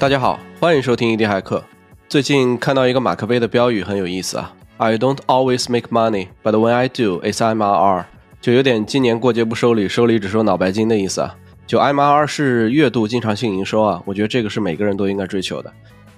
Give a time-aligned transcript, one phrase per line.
[0.00, 1.64] 大家好，欢迎收听一地骇客。
[2.08, 8.04] 最近看到一个马克杯的标语很有意思啊，I don't always make money, but when I do, it's MRR，
[8.40, 11.34] 就有点今年过节不收礼，收礼只收脑白金的意思啊。
[11.66, 15.72] 就 MRR 是月度经常性营收啊，我觉得这个是每个人都应该追求的。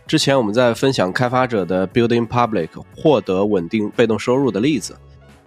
[0.07, 4.95] 之前我们在分享开发者的 Building Public 获得稳定被动收入的例子，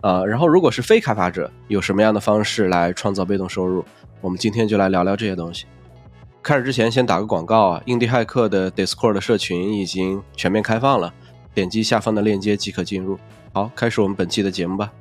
[0.01, 3.85] 啊，然后如果是非开发者，有什么样的方式来创造被动收入？
[4.21, 5.65] 我们今天就来聊聊这些东西。
[6.43, 11.13] 开始之前先打个广告啊，印地骇客的 Discord 社群已经全面开放了，
[11.53, 13.17] 点击下方的链接即可进入。
[13.53, 14.91] 好，开始我们本期的节目吧。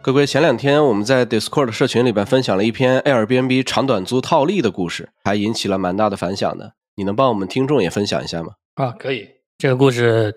[0.00, 6.74] 各位，前两天我们在 Discord 社群里边分享了一篇 Airbnb 长短租套利的故事，还引起了蛮大的反响的。
[6.94, 8.52] 你能帮我们听众也分享一下吗？
[8.74, 9.28] 啊，可以。
[9.58, 10.32] 这个故事。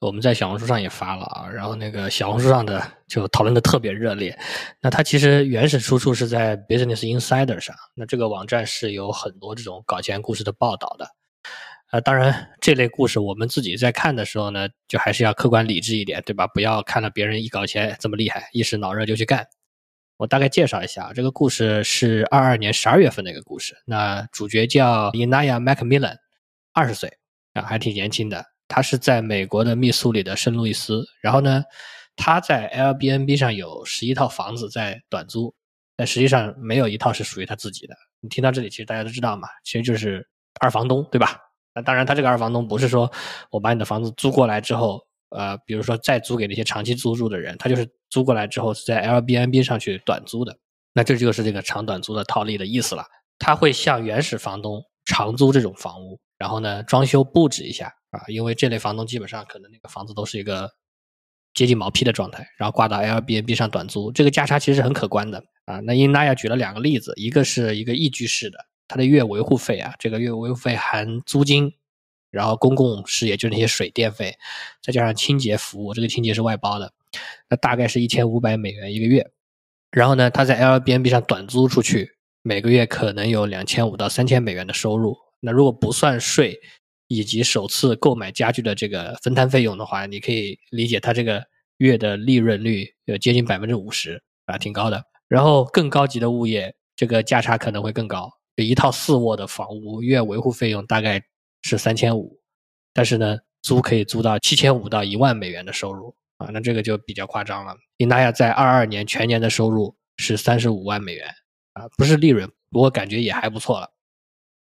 [0.00, 4.36] 我们在小红书上也发了啊，然后那个小红书上的就讨论的特别热烈。
[4.80, 11.06] 那它其实原始出处是在 Business Insider 上，那这个网站是有很多这种搞钱故事的报道的。
[11.92, 16.46] 呃，当然这类故事我们自己在看的时候呢，就还是要客观理智一点，对吧？
[16.46, 19.46] 不要看了别人一搞钱这么厉害，一时脑热就去干。
[20.16, 23.76] 我大概介绍一下，这个故事是二二年十二月份的一个故事。
[23.84, 26.16] 那主角叫 Inaya Macmillan，
[26.72, 27.18] 二十岁
[27.52, 28.46] 啊，还挺年轻的。
[28.70, 31.64] 他是在美国的密苏里的圣路易斯，然后呢，
[32.14, 35.52] 他在 Airbnb 上有十一套房子在短租，
[35.96, 37.96] 但实际上没有一套是属于他自己的。
[38.20, 40.24] 你听到这里，其实大家都知道嘛，其实就是
[40.60, 41.36] 二房东，对吧？
[41.74, 43.10] 那当然，他这个二房东不是说
[43.50, 50.56] 我把你的房子租过来之后，呃，比如说再租给那些长期租住的人，他就是租过来之后是在 Airbnb 上去短租的。
[50.92, 53.04] 那这就是这个长短租的套利的意思了。
[53.38, 57.92] 他会向原始房东长租这种房屋，然后呢，装修布置一下。
[58.10, 60.70] 啊，因为这类房东基本上可能那个房子都是一个
[61.54, 65.80] 接近毛坯的状态，然后挂到 Airbnb 上短租，这个价差其实是很可观的啊。
[65.80, 68.58] 那因娜亚举了两个例子，一个是一个一居室的，
[68.88, 71.72] 它的月维护费啊，这个月维护费含租金，
[72.30, 74.36] 然后公共事业就是那些水电费，
[74.82, 76.92] 再加上清洁服务，这个清洁是外包的，
[77.48, 79.30] 那大概是一千五百美元一个月。
[79.90, 85.16] 然后呢，他在 Airbnb 上短租出去，每个月可能有两千五到三千美元的收入。
[85.40, 86.60] 那如果不算税，
[87.12, 91.44] 以及首次购买家具的这个分摊费用的话，你可以理解它这个
[91.78, 95.02] 月的利润率有接近百分之五十啊，挺高的。
[95.26, 98.30] 然后更高级的物业，这个价差可能会更高。
[98.54, 101.20] 就一套四卧的房屋月维护费用大概
[101.62, 102.38] 是三千五，
[102.94, 107.74] 但是呢，租可以租到七千五到一万美元的收入啊，那这个就比较夸张了。
[107.96, 111.26] 伊纳亚在二二年全年的收入是三十五万美元
[111.72, 113.90] 啊，不是利润，不过感觉也还不错了。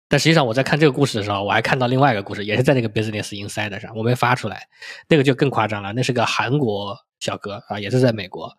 [0.09, 4.67] 但实际上，我在看这个故事的时候，我还看到另外一个故事，也是在那个 Business Insider 上，我没发出来。
[5.07, 8.51] 那个就更夸张了，那是个韩国小哥啊，也是在美国，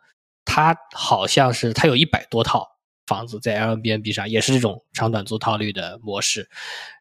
[0.46, 2.68] 他好像是他有一百多套
[3.08, 6.48] 房子在 Airbnb 上，也是这种长短租套率的模式。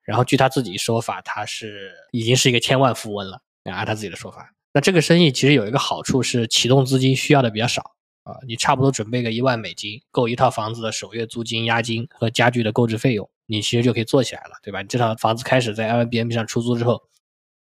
[0.02, 4.54] 然后据他自己说法，他是已经是一个千万富翁了，按他自己的说法。
[4.72, 7.82] 那这个生意其实有一个好处是启动资金需要的比较少
[8.22, 13.28] 啊，你差不多准备个一万美金，够一套房子的首月租金、押金和家具的购置费用。
[13.50, 14.82] 你其实就可以做起来了，对吧？
[14.82, 17.00] 你这套房子开始在 Airbnb 上出租之后，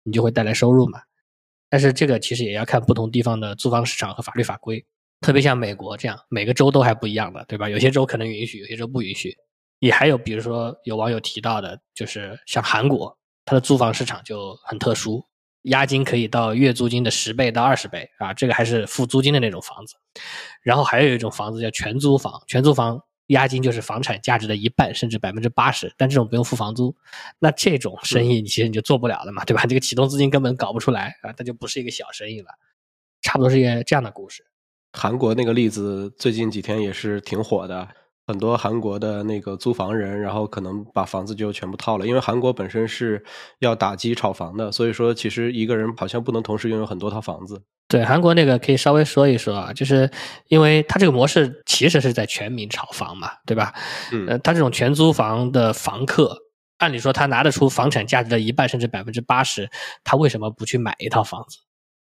[0.02, 1.00] 你就会带来收入嘛。
[1.70, 4.84] 但是这个其实也要看不同地方的租房市场和法律法规，
[5.22, 7.68] 特别像美国这样，每个州都还不一样的，对吧？
[7.68, 9.34] 有些州可能允许，有些州不允许。
[9.78, 13.16] 也还有比如说有网友提到的，就是像韩国，
[13.46, 15.24] 它的租房市场就很特殊，
[15.62, 19.94] 押金可以到月租金的十倍到二十倍啊，这个还是付租金的那种房子。
[20.62, 23.02] 然后还有一种房子叫全租房，全租房。
[23.30, 26.94] 押金就是房产价值的一半，甚至百分之八十，但这种不用付房租，
[27.38, 29.64] 那这种生意你其实你就做不了了嘛，对吧？
[29.66, 32.48] 这个启动资金根本搞不出来啊，它就不是一个小生意了，
[33.22, 34.44] 差不多是一个这样的故事。
[34.92, 37.88] 韩国那个例子最近几天也是挺火的。
[38.30, 43.22] 很多韩国的那个租房人，然后可能把房子就全部套了，因为韩国本身是
[43.58, 47.60] 要打击炒房的，所以说其实一个人好像不能同时拥有很多套房子。
[47.88, 50.08] 对，韩国那个可以稍微说一说啊，就是
[50.46, 53.74] 因为它这个模式其实是在全民炒房嘛，对吧？
[54.12, 56.38] 嗯，呃，他这种全租房的房客，
[56.78, 59.68] 按理说他拿得出房产价值的一半甚至百分之八十，
[60.04, 61.58] 他为什么不去买一套房子？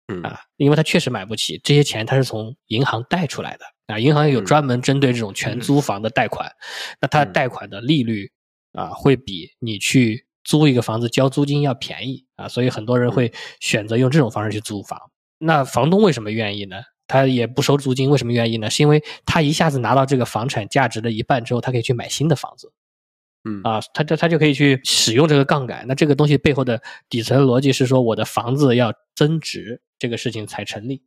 [0.08, 3.66] 嗯啊，因为他确实买不起，这些钱他是从银行贷出来的。
[3.88, 6.52] 啊，银行有专门针对这种全租房的贷款，
[7.00, 8.32] 那它贷款的利率
[8.74, 15.00] 啊，会比你去租一个房子交租金要便宜啊，所以很多人会选择用这种方式去租房。
[15.38, 16.78] 那房东为什么愿意呢？
[17.08, 18.68] 他也不收租金，为什么愿意呢？
[18.68, 22.72] 是因为他一下子拿到这个房产价值的一半之后，他可以去买新的房子，
[23.44, 25.86] 嗯啊，他他他就可以去使用这个杠杆。
[25.88, 31.04] 那这个东西背后的底层逻辑是说，我的房子要增值，这个事情才成立。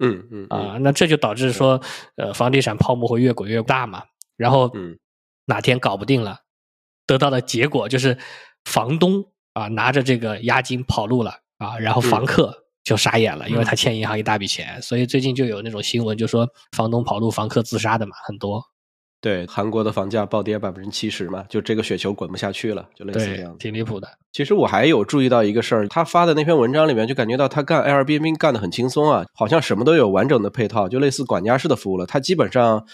[0.00, 1.80] 嗯嗯啊，那这就导致说，
[2.16, 4.02] 呃，房地产泡沫会越滚越大嘛。
[4.36, 4.98] 然后，嗯，
[5.44, 6.40] 哪天搞不定了，
[7.06, 8.16] 得到的结果就是
[8.64, 18.64] 房东啊，拿着这个押金跑路了啊，然后房客就傻眼了，因为他欠银行一大笔钱，所以最近就有那种新闻，就说房东跑路，房客自杀的嘛，很多。
[19.20, 23.54] 对，韩国的房价暴跌百分之七十嘛，就这个雪球滚不下去了，就类似这样。
[23.58, 24.08] 挺离谱的。
[24.32, 32.06] 其实我还有注意到一个事儿，他发的那篇文章里面就感觉到他干 Airbnb 干的很轻松啊，好像什么都有完整的配套，就类似管家式的服务了。
[32.06, 32.86] 他基本上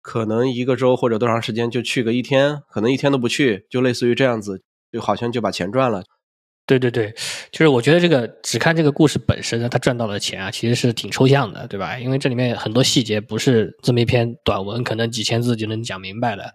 [0.00, 4.62] 可能一个周或者多长时间就去个一天，可能一天都不去，就类似于这样子，
[4.92, 6.04] 就好像就把钱赚了。
[6.66, 7.12] 对对对，
[7.52, 11.98] 就是我觉得这个只看这个故事本身呢，他赚到的钱啊，其实是挺抽象的，对吧？
[11.98, 16.54] 因为这里面很多细节不是这么一篇短文，可能几千字就能讲明白的。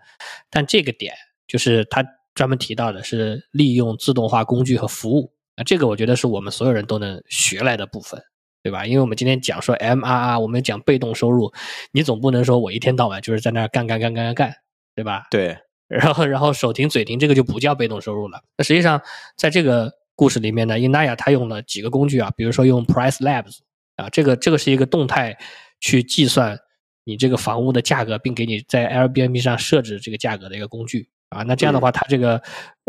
[0.49, 1.13] 但这个点
[1.47, 2.03] 就是他
[2.33, 8.19] 专门提到的是利用自动化工具和服务啊，这个我觉得是我们所有人都能学来的部分，
[8.63, 8.87] 对吧？
[8.87, 11.53] 因为我们今天讲说 MRR，我们讲被动收入，
[11.91, 14.55] 你总不能说我一天到晚就是在那干干干干干干，
[14.95, 15.27] 对吧？
[15.29, 15.55] 对。
[15.89, 18.41] 然后然后手停嘴停，这个就不叫被动收入了。
[18.57, 19.01] 那实际上
[19.35, 23.57] 在这个故事里面呢，Inaya 他用了几个工具啊，比如说用 Price Labs
[23.95, 25.37] 啊，这个这个是一个动态
[25.81, 26.57] 去计算
[27.03, 31.41] 你这个房屋的价格，并给你在 Airbnb 上设置这个价格的一个工具啊。
[31.43, 32.41] 那这样的话，它这个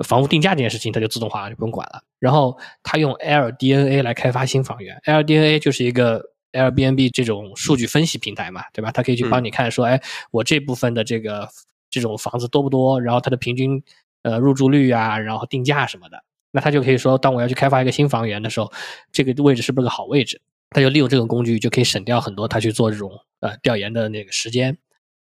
[0.05, 2.03] 房屋定价这件事情它就自动化了，就不用管了。
[2.19, 8.91] 然后他用 AirDNA 来开发新房源，AirDNA 就是一个 Airbnb 这种数据分析平台嘛，对吧？
[8.93, 9.99] 它可以去帮你看说，哎，
[10.31, 11.49] 我这部分的这个
[11.91, 13.83] 这种房子多不多，然后它的平均
[14.23, 16.23] 呃入住率啊，然后定价什么的。
[16.53, 18.73] 那他就可以说，当我要去开发一个新房源的时候，
[19.13, 20.41] 这个位置是不是个好位置？
[20.71, 24.77] 他就利用这个工具，就可以省掉很多他去做这种呃调研的那个时间。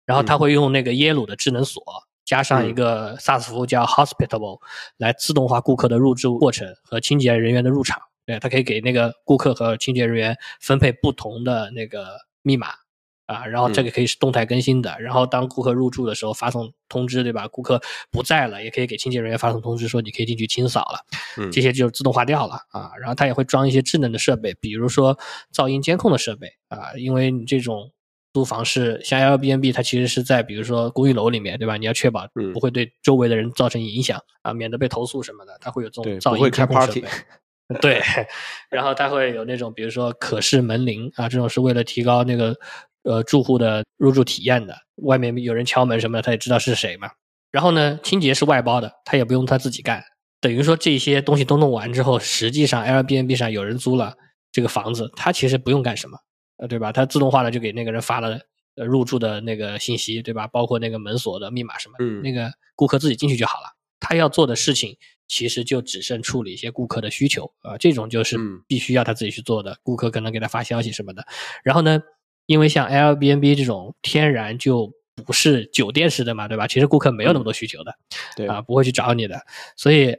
[0.04, 1.80] 然后他会用那个耶鲁的智能锁，
[2.24, 4.60] 加上一个 SaaS 服务叫 Hospitable，
[4.96, 8.02] 来自动化顾客的入住过程和清洁人员的入场。
[8.26, 12.74] 对，他可以给那个顾客和清洁人员分配不同的那个密码。
[13.26, 17.46] 啊，然后这个可以是动态更新的，然后当顾客入住的时候发送通知，对吧？
[17.48, 17.80] 顾客
[18.10, 20.98] 不在了，也可以给清洁人员发送通知，说你可以进去清扫了，
[21.50, 22.90] 这些就自动化掉了啊。
[23.00, 25.18] 然后它也会装一些智能的设备，比如说
[25.54, 27.90] 噪音监控的设备啊，因为你这种
[28.34, 31.76] 租房是像 Airbnb，它其实是在比如说公寓楼里面，对吧？
[31.76, 37.04] 你要确保不会对周围的人造成影响啊，免得被投诉什么的，它会有这种噪音监控设备。
[37.80, 38.02] 对，
[38.68, 42.58] 然后它会有那种比如说可视门铃啊，这种是为了提高那个。
[43.04, 47.10] 呃，住户的入住体验的，外面有人敲门什么的，他也知道是谁嘛。
[47.50, 50.02] 然后呢，清洁是外包的，他也不用他自己干。
[50.40, 54.14] 等于说这些东西都弄完之后，实际上 Airbnb 上有人租了
[54.50, 56.18] 这个房子，他其实不用干什么，
[56.56, 56.92] 呃，对吧？
[56.92, 58.38] 他自动化的就给那个人发了
[58.76, 60.46] 呃入住的那个信息，对吧？
[60.46, 63.66] 包括那个门锁的密码什么，嗯，那个顾客自己进去就好了。
[64.00, 64.96] 他要做的事情
[65.28, 69.76] 其实就只剩处理一些顾客的需求啊，这种就是必须要他自己去做的。
[69.82, 71.26] 顾客可能给他发消息什么的，
[71.64, 72.00] 然后呢？
[72.52, 74.92] 因为像 Airbnb 这种天然就
[75.24, 76.66] 不是酒店式的嘛，对吧？
[76.66, 77.94] 其实顾客没有那么多需求的，
[78.36, 79.40] 对啊，不会去找你的。
[79.74, 80.14] 所以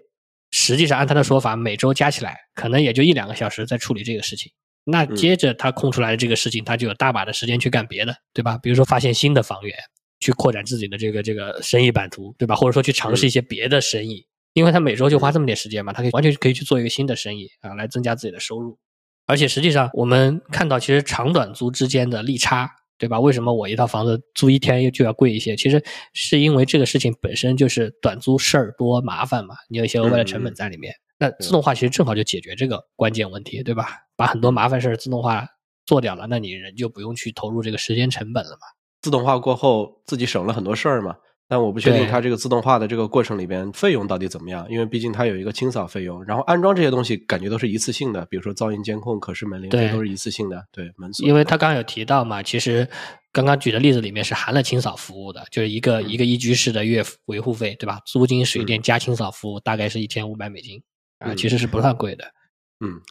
[0.49, 4.51] 实际上按他的说法，每周加起来可能也就一两个小时在处理这个事情。
[4.83, 8.57] 那接着他空出来的这个事情，他就有大把的时间去干别的，对吧？
[8.57, 9.77] 比如说发现新的房源，
[10.19, 12.55] 去扩展自己的这个这个生意版图，对吧？
[12.55, 18.79] 或者说去尝试一些别的生意，因为他每周就花这么点时间嘛，他可以完全可以去做一个新的生意啊，来增加自己的收入。
[19.25, 23.19] 而且实际上，我们看到其实长短租之间的利差，对吧？
[23.19, 25.55] 为什么我一套房子租一天就要贵一些？
[25.55, 25.83] 其实
[26.13, 30.93] 是因为这个事情本身就是短租事儿多麻烦嘛，你有一些额外的成本在里面。
[31.17, 33.87] 那自动化其实正好就解决这个关键问题，对吧？
[34.15, 35.47] 把很多麻烦事儿自动化
[35.85, 38.67] 做掉了，那你人就不用去投入这个时间成本了嘛。
[39.01, 41.15] 自动化过后，自己省了很多事儿嘛。
[41.53, 50.65] 但我不确定它这个自动化的这个过程里边费用到底怎么样，因为毕竟它有一个清扫费用，然后安装这些东西感觉都是一次性的，比如说噪音监控、可视门铃，这都是一次性的。
[50.71, 52.87] 对门锁，因为他刚刚有提到嘛，其实
[53.31, 57.99] 刚刚举的例子里面是含了清扫服务的，就是一个一个一居室的月维护费，对吧？
[58.07, 60.81] 租金、水电加清扫服务大概是一千五百美金
[61.19, 62.25] 啊，其实是不算贵的。
[62.25, 62.33] 嗯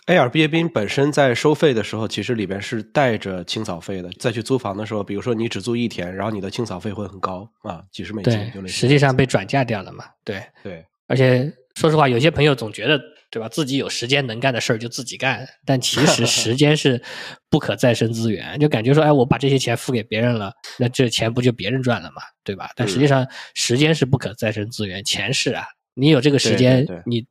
[0.07, 4.11] ，Airbnb 本身在收费的时候，其实里边是带着清扫费的。
[4.19, 8.35] 再去租房的时候，比如说你只租一天，然后你的清扫费会很高啊，几十美金。
[8.52, 10.04] 就那，实际上被转嫁掉了嘛。
[10.25, 13.00] 对对，而且说实话，有些朋友总觉得，
[13.31, 13.49] 对吧？
[13.49, 17.02] 自己有时间能干的事儿就自己干，但其实时间是
[17.49, 22.69] 不可再生资源， 就感觉说，哎，我把这些钱付给别人了，那这钱不就别人赚了嘛，对吧？
[22.76, 25.64] 但实际上，时间是不可再生资源，钱是啊，
[25.95, 27.25] 你有这个时间，你。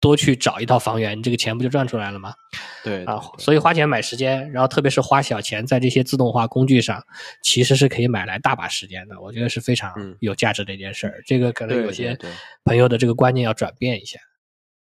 [0.00, 2.32] 多去找一套房源，你这个钱不就赚出来了吗？
[2.84, 7.02] 对啊，所以花钱买时间，然后特别是花小钱在这些自动化工具上，
[7.42, 9.20] 其实是可以买来大把时间的。
[9.20, 11.22] 我觉得是非常有价值的一件事儿。
[11.26, 12.16] 这个可能有些
[12.64, 14.18] 朋友的这个观念要转变一下。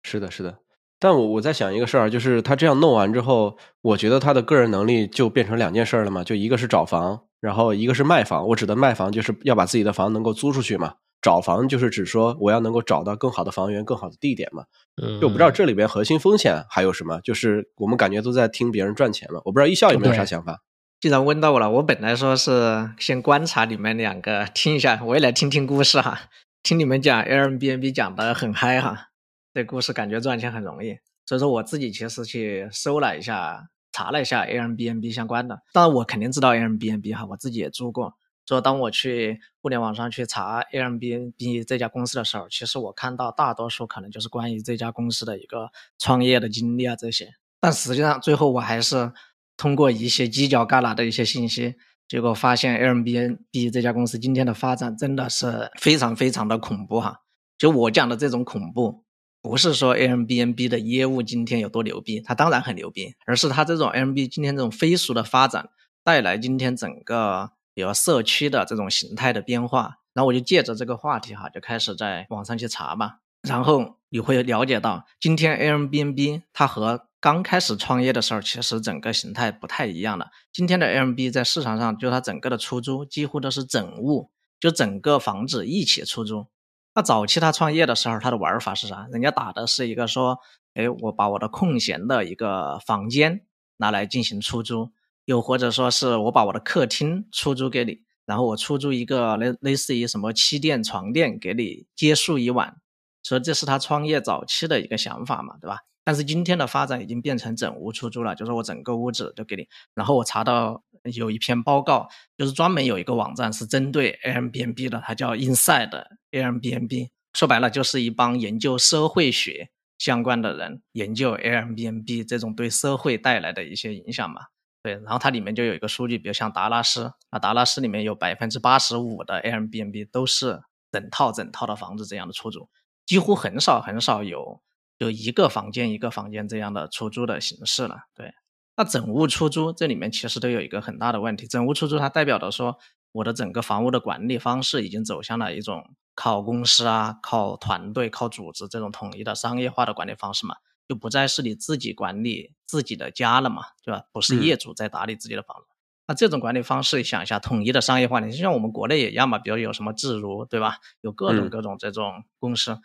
[0.02, 0.58] 是的，是的。
[0.98, 8.46] 但我我在想一个事儿，就是他这样弄完之后，我觉得他的个人能力就变成两件事了嘛，就一个是找房，然后一个是卖房。
[8.48, 10.94] 我指的卖房就是要把自己的房能够租出去嘛。
[11.22, 14.64] 找房就是指说我要能够找到更好的房源、更好的地点嘛。
[15.02, 19.40] 嗯，就我不知道这里边核心风险还有什么，就是我们感觉都在听别人赚钱嘛。
[19.44, 20.62] 我不知道一笑有没有啥想法。
[21.00, 26.28] 既然问到我了，我本来说是先观察你们两个，听一下，我也来听听故事哈。
[26.62, 29.08] 听你们讲 Airbnb 讲的很嗨哈，
[29.54, 35.60] 这故事感觉赚钱很容易，所以说我自己其实去搜了一下，查了一下 Airbnb 相关的。
[35.72, 38.12] 当然我肯定知道 Airbnb 哈，我自己也住过。
[38.56, 47.34] 说当我去互联网上去查 Airbnb 这家公司的时候，其实我看到大多数可能就是关于这家公司的一个创业的经历啊这些。
[47.60, 49.12] 但实际上最后我还是。
[49.56, 51.74] 通过一些犄角旮旯的一些信息，
[52.08, 57.20] 结果发现 Airbnb 这家公司今天的发展真的是非常非常的恐怖哈！
[57.58, 59.04] 就我讲的这种恐怖，
[59.42, 65.68] 不是说 Airbnb 的业务今天有多牛逼，它当然很牛逼，而是它这种 Airbnb 今天这种飞速的发展，
[66.02, 69.98] 带来今天整个比如社区的这种形态的变化。
[70.12, 80.30] 然后我就借着这个话题哈，就开始在网上去查嘛，然后你会了解到，今天 Airbnb 它和刚开始创业的时候，其实整个形态不太一样了。
[80.52, 86.48] 今天的 Airbnb 在市场上，就它整个的出租几乎都是整屋，就整个房子一起出租。
[86.92, 89.06] 那早期他创业的时候，他的玩法是啥？
[89.12, 90.40] 人家打的是一个说，
[90.74, 93.42] 哎，我把我的空闲的一个房间
[93.76, 94.90] 拿来进行出租，
[95.30, 102.78] 又或者说是我把我的客厅出租给你，然后我出租一个类类似于什么气垫、床垫给你接宿一晚。
[103.22, 105.78] 所以这是他创业早期的一个想法嘛，对吧？
[106.02, 109.68] 但是今天的发展已经变成整屋出租了，就是我整个屋子都给你。
[109.94, 117.10] 然后我查到有一篇报告，就是专门有一个网站是针对 Airbnb 的，它叫 Inside Airbnb。
[117.34, 124.40] 说白了就是一帮研究社会学相关的人研究 Airbnb 这种对社会带来的一些影响嘛。
[124.82, 132.68] 对，然后它里面就有一个数据，比如像达拉斯，啊，达拉斯里面有百分之八十五的 Airbnb 都是整套整套的房子这样的出租，
[133.06, 134.62] 几乎很少很少有。
[134.98, 138.34] 就一个房间一个房间这样的出租的形式了，对。
[138.76, 142.76] 那整屋出租这里面其实都有一个很大的问题，整屋出租它代表的说，
[143.12, 150.56] 我的整个房屋的管理方式已经走向了一种靠公司啊、靠团队、靠组织这种统一的商业化的管理方式嘛，
[150.90, 154.06] 就不再是你自己管理自己的家了嘛，对吧？
[154.10, 155.66] 不是业主在打理自己的房子。
[156.08, 160.78] 那这种管理方式，想一下统一的商业化，你就像我们国内也一样嘛，比如有什么自如，对吧？
[161.00, 162.76] 有各种各种这种公司。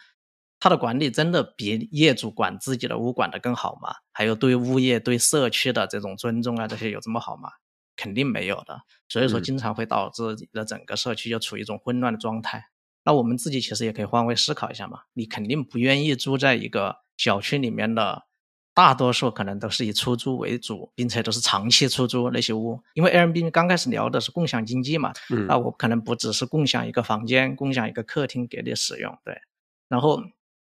[0.59, 3.95] 它的管理真的比业主管自己的屋管的更好吗？
[4.11, 7.49] 还有对物业、对社区的这种尊重啊，这些有这么好吗？
[7.95, 8.81] 肯定没有的。
[9.09, 12.65] 所以说，经常会导致你的整个社区就处于一种混乱的状态。
[13.03, 15.01] 那我们自己其实也可以换位思考一下嘛。
[15.13, 18.23] 你肯定不愿意住在一个小区里面的，
[18.73, 22.81] 大多数可能都是以出租为主，并且都是长期出租那些屋。
[22.93, 25.13] 因为 Airbnb 刚开始聊的是共享经济嘛，
[25.47, 29.41] 那我可能不只是共享一个房间、共享一个客厅给你使用，对，
[29.87, 30.21] 然后。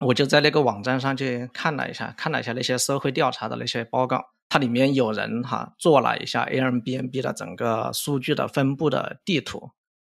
[0.02, 9.72] 我就在那个网站上去看了一下，看了一下那些社会调查的那些报告，它里面有人哈做了一下 Airbnb 的整个数据的分布的地图，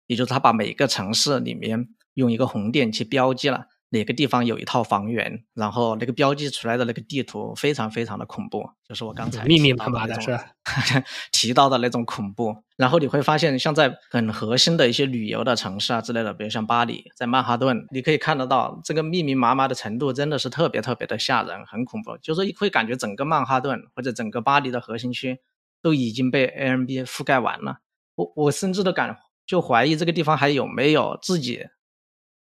[0.06, 3.66] 也就是他把每个城市里面用一个红点去标记了。
[3.90, 10.36] 哪个地方有一套房源，然后那个标记出来的那个地图非常非常的恐怖，就是我刚才密密麻麻的是
[11.30, 12.56] 提到的那种恐怖。
[12.76, 22.18] 然后你会发现，像在很核心的一些旅游的城市啊之类的，比如像巴黎，在曼哈顿，你可以看得到这个密密麻麻的程度真的是特别特别的吓人，很恐怖。
[22.18, 25.38] 就是会感觉整个曼哈顿或者整个巴黎的核心区
[25.80, 27.78] 都已经被 Airbnb 覆盖完了。
[28.16, 29.16] 我我甚至都敢
[29.46, 31.66] 就怀疑这个地方还有没有自己。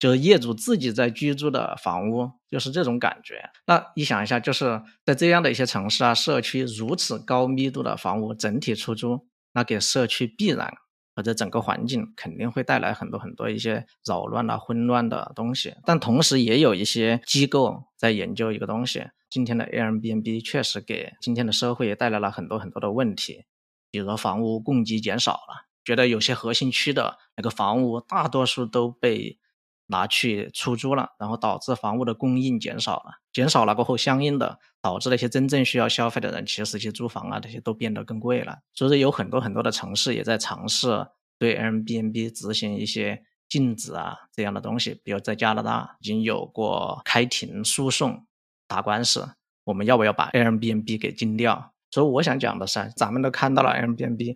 [0.03, 3.41] 就是业主自己在居住的房屋，就是这种感觉。
[3.65, 10.73] 那你想一下，就是在这样的一些城市啊、社区，如此高密度的房屋整体出租，那给社区必然
[11.15, 15.73] 或者整个环境肯定会带来很多很多一些扰乱啊、混乱的东西。
[15.85, 23.45] 但同时也有一些机构在研究一个东西，今天的 Airbnb 确实给今天的社会也带来了很多很多的问题，
[23.89, 29.39] 比如说房屋供给减少了，觉得有些核心区的那个房屋大多数都被。
[29.87, 38.59] 拿去出租了，然后导致房屋的供应减少了，减少了过后，相应的导致那些真正需要消费的人，其实去租房啊，这些都变得更贵了。
[38.73, 48.25] 所以说，有很多很多的城市也在尝试对 Airbnb 执行一些禁止啊这样的东西，比如在加拿大已经有过开庭诉讼
[48.67, 49.29] 打官司，
[49.65, 51.73] 我们要不要把 Airbnb 给禁掉？
[51.91, 54.35] 所以我想讲的是，咱们都看到了 Airbnb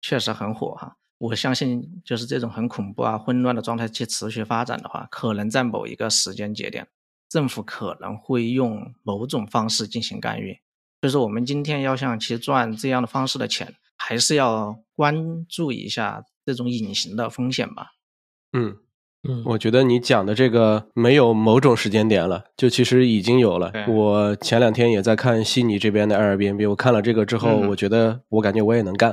[0.00, 0.96] 确实很火哈。
[1.18, 6.86] 我相信，就是这种很恐怖啊、混乱的状态去持续发展的话，可能在某一个时间节点，
[7.28, 10.60] 政府可能会用某种方式进行干预。
[11.02, 17.92] 就是，我们今天要想去赚这样的方式的钱，还是要关注一下这种隐形的风险吧。
[18.52, 18.78] 嗯
[19.28, 23.70] 嗯，我觉得你讲的这个没有某种时间点了，就其实已经有了。
[23.86, 29.12] 我前两天也在看悉尼这边的 Airbnb，我看了这个之后，嗯我觉得我感觉我也能干。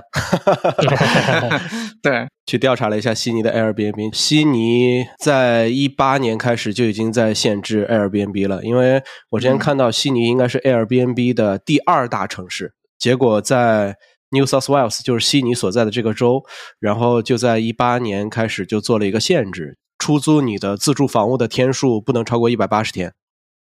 [2.02, 13.96] 对， 去调查了一下悉尼的 Airbnb，悉尼在一八年开始就已经在限制 Airbnb 了，因为我之前嗯看到悉尼应该是 Airbnb 的第二大城市，结果在
[14.32, 16.44] New South Wales 就是悉尼所在的这个州，
[16.80, 23.14] 然后就在一八年开始就做了一个限制，出租你的自住房屋的天数不能超过一百八十天，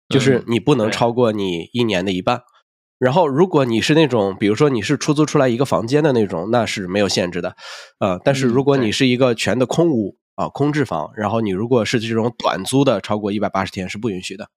[0.08, 2.42] 就是嗯你不能超过你一年的一半。
[2.98, 7.56] 然后，如果你是那种，比如说你是出租出来一个房间的那种，那是没有限制的，
[8.00, 14.50] 呃，但是嗯如果你是一个全的空屋啊、空置房，然后你如果是这种短租的，超过一百八十天是不允许的。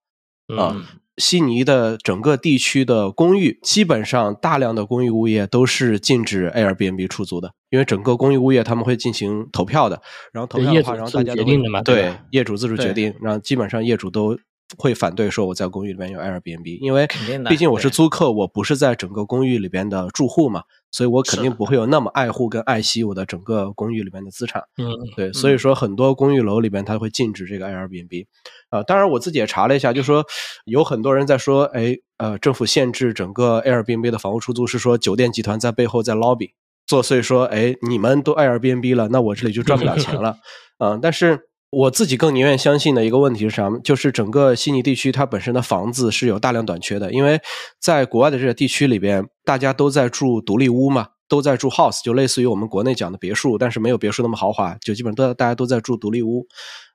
[0.48, 0.84] 啊嗯。
[1.18, 10.00] 悉尼的整个地区的公寓，基本上大量的公寓物业都是禁止 Airbnb 出租的，因为整个公寓物业他们会进行投票的，
[10.32, 11.44] 然后投票的话，然后大家都
[11.84, 14.38] 对业主自主决定，然后基本上业主都
[14.76, 17.06] 会反对说我在公寓里面有 Airbnb，因为
[17.48, 24.62] 毕竟我是租客，我不是在整个公寓里边的住户嘛，所以我肯定不会有那么爱护跟爱惜我的整个公寓里面的资产。
[24.78, 28.26] 嗯对，所以说很多公寓楼里边它会禁止这个 Airbnb，
[28.70, 30.24] 啊、当然我自己也查了一下，就说
[30.64, 36.52] 有很多人在说，哎，呃，政府限制整个 Airbnb 的房屋出租是说酒店集团在背后在 lobby
[36.86, 40.38] 作祟，说，哎，你们都 Airbnb 了，那我这里就赚不了钱了，
[40.78, 41.48] 嗯、但是。
[41.72, 43.70] 我自己更宁愿相信的一个问题是啥？
[43.82, 47.40] 就是整个悉尼地区它本身的房子是有大量短缺的，因为
[47.80, 56.46] 在国外的这个地区里边，大家都在住独立屋嘛，都在住 house，就类似于我们国内讲的别墅，但是没有别墅那么豪华，就基本上都大家都在住独立屋。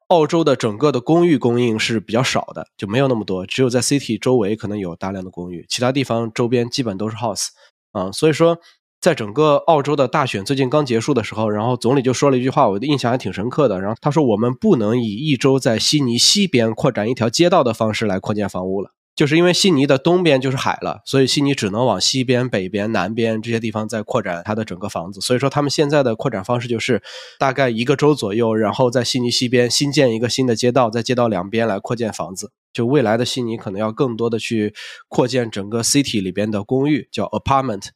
[0.10, 7.48] 澳洲的整个的公寓供应是比较少的，就没有那么多，只有在 city 周围可能有大量的公寓，其他地方周边基本都是 house
[7.94, 8.60] 啊、所以说，
[9.00, 13.80] 在整个澳洲的大选最近刚结束的时候，然后总理就说了一句话，我的印象还挺深刻的。
[13.80, 25.20] 然后他说：“我们不能以一周在悉尼西边扩展一条街道的方式来扩建房屋了。”就是因为悉尼的东边就是海了，所以悉尼只能往西边、北边、南边这些地方再扩展它的整个房子。
[25.22, 27.02] 所以说，他们现在的扩展方式就是
[27.40, 32.52] 大概一个州左右，然后在悉尼西边新建一个新的街道，在街道两边来扩建房子。
[32.72, 34.76] 就未来的悉尼可能要更多的去
[35.08, 37.88] 扩建整个 city 里边的公寓，叫 apartment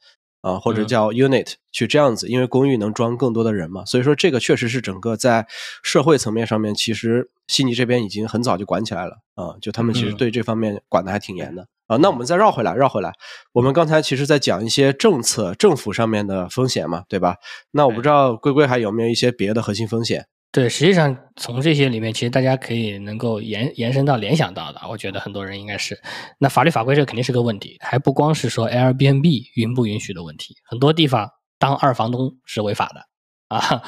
[0.41, 3.85] 啊、或者嗯叫 unit，去这样子，因为公寓能装更多的人嘛。
[3.85, 5.47] 所以说，这个确实是整个在
[5.83, 11.97] 社会层面上面，其实悉尼这边已经很早就管起来了啊、就他们其实嗯对这方面管的还挺严的啊。
[11.97, 13.13] 那我们再绕回来，绕回来，
[13.53, 17.37] 我们刚才其实在讲一些政策、政府上面的风险嘛，对吧？
[17.71, 20.27] 那我不知道龟龟还有没有一些别的核心风险？
[20.51, 25.97] 对，实际上从这些里面，其实大家可以能够延延伸到联想到的，我觉得很多人应该是，
[26.39, 33.01] 那法律法规这肯定是个问题，还不光是说 Airbnb 允不允许的问题，很多地方当二房东是违法的
[33.47, 33.81] 啊，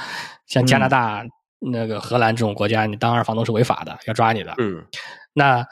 [0.47, 1.25] 像加拿大、
[1.59, 4.55] 那个荷兰这种国家，你当二房东是违法的，要抓你的。
[4.57, 4.85] 嗯
[5.33, 5.65] 那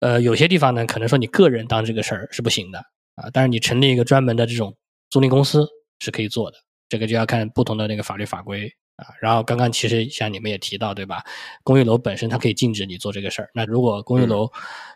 [0.00, 2.78] 呃，有些地方呢，可能说你个人当这个事儿是不行的
[3.16, 4.74] 啊，但是你成立一个专门的这种
[5.10, 5.68] 租赁公司
[5.98, 6.56] 是可以做的，
[6.88, 9.06] 这个就要看不同的那个法律法规啊。
[9.20, 11.24] 然后刚刚其实像你们也提到，对吧？
[11.64, 14.50] 公寓楼本身它可以禁止你做这个事儿，那如果公寓楼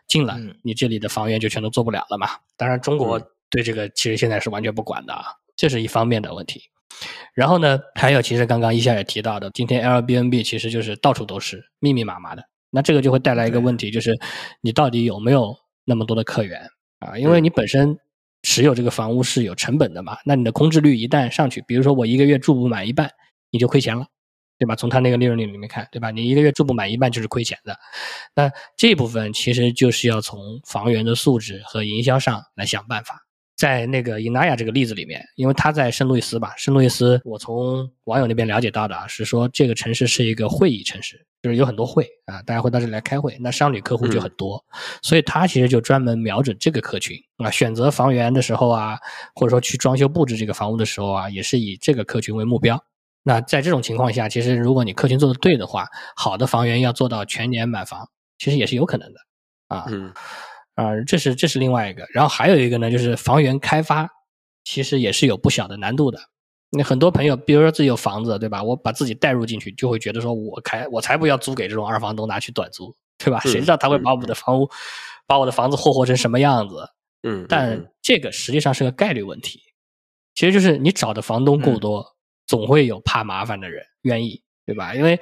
[0.07, 2.29] 进了，嗯你这里的房源就全都做不了了嘛。
[2.57, 5.25] 当然，中国嗯对这个其实现在是完全不管的啊，
[5.57, 6.63] 这是一方面的问题。
[7.35, 14.19] 然后呢，还有其实刚刚一下也提到的，今天 Airbnb 其实就是到处都是密密麻麻的，那这个就会带来一个问题，就是
[14.63, 15.55] 你到底有没有
[15.85, 16.69] 那么多的客源
[17.01, 17.19] 啊？
[17.19, 17.99] 因为你本身
[18.43, 23.11] 持有这个房屋是有成本的嘛，那你的空置率一旦上去，比如说我一个月住不满一半，
[23.57, 24.07] 你就亏钱了。
[24.59, 24.75] 对吧？
[24.75, 26.11] 从他那个利润率里面看，对吧？
[26.11, 27.79] 你一个月住不满一半就是亏钱的，
[28.35, 33.21] 那这部分其实就是要从房源的素质和营销上来想办法。
[33.55, 44.65] 在那个伊纳亚这个例子里面，因为他在圣路易斯吧，圣路易斯，我从网友那边了解到的啊，是说这个城市是一个会议城市，就是有很多会啊，大家会到这里来开会，那商旅客户就很多，
[45.03, 48.99] 所以他其实就专门瞄准这个客群啊，选择房源的时候啊，
[49.35, 52.83] 或者说去装修布置这个房屋的时候啊，也是以这个客群为目标。
[53.29, 58.09] 那在这种情况下，其实如果你客群做的对的话，好的房源要做到全年满房，
[58.39, 59.19] 其实也是有可能的
[59.67, 59.85] 啊。
[59.89, 60.13] 嗯
[60.77, 62.07] 啊、这是这是另外一个。
[62.13, 64.09] 然后还有一个呢，就是房源开发，
[64.63, 66.21] 其实也是有不小的难度的。
[66.71, 68.63] 那很多朋友，比如说自己有房子，对吧？
[68.63, 73.41] 我把自己带入进去，就会觉得说，我开我才不要租给这种二房东拿去短租，对吧？
[73.45, 74.71] 嗯谁知道他会把我嗯们的房屋，
[75.27, 76.89] 把我的房子霍霍成什么样子？
[77.25, 79.61] 嗯，但这个实际上是个概率问题，
[80.37, 82.16] 其实就是你找的房东够多，
[82.47, 84.95] 总会有怕麻烦的人愿意，对吧？
[84.95, 85.19] 因为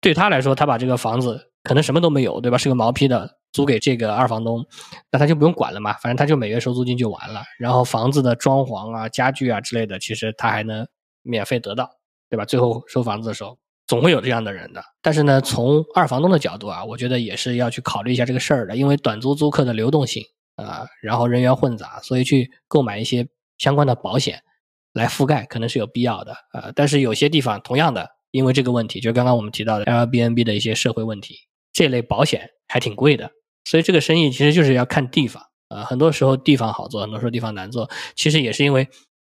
[0.00, 2.58] 对他来说，他把这个房子可能什么都没有，对吧？
[2.58, 4.64] 是个毛坯的，租给这个二房东，
[5.10, 7.42] 那他就不用管了嘛，反正他就每月收租金就完了。
[7.58, 10.86] 然后房子的装潢啊、家具啊之类的，其实他还能
[11.22, 11.90] 免费得到，
[12.30, 12.44] 对吧？
[12.44, 14.82] 最后收房子的时候，总会有这样的人的。
[15.02, 20.22] 但是呢，从二房东的角度啊，我觉得也是要去考虑一下这个事儿的，因为短租租客的流动性
[20.56, 24.42] 啊，然后人员混杂，所以去购买一些相关的保险
[24.98, 26.70] 来覆盖，可能是有必要的啊。
[26.74, 31.36] 但是有些地方同样的，因为这个问题，就刚刚我们提到的 Airbnb 的一些社会问题，
[31.72, 33.30] 这类保险还挺贵的，
[33.64, 35.84] 所以这个生意其实就是要看地方啊。
[35.84, 38.86] 很多时候地方好做，很多时候地方难做，其实也是因为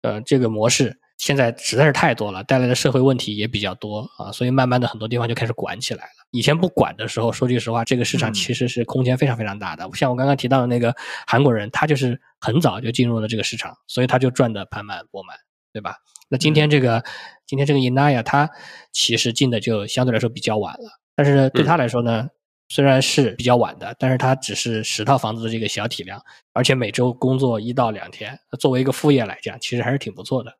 [0.02, 0.98] 呃这个模式。
[1.20, 6.10] 现在实在是太多了，带来的社会问题也比较多啊，所以慢慢的很多地方就开始管起来了。
[6.30, 9.86] 以前不管的时候，说句实话，这个市场其实是空间非常非常大的。
[9.92, 10.96] 像我刚刚提到的那个
[11.26, 15.36] 韩国人，他就是很早就进入了这个市场，所以他就赚得盆满钵满，
[15.72, 15.96] 对吧？
[16.28, 17.02] 那今天这个
[17.46, 18.48] 今天这个 Inaya，他
[18.92, 22.28] 其实进的就相对来说比较晚了，但是对他来说呢，
[22.68, 30.52] 虽然是比较晚的，但是他只是十套房子的这个小体量，而且每周工作一到两天，作为一个副业来讲，其实还是挺不错的。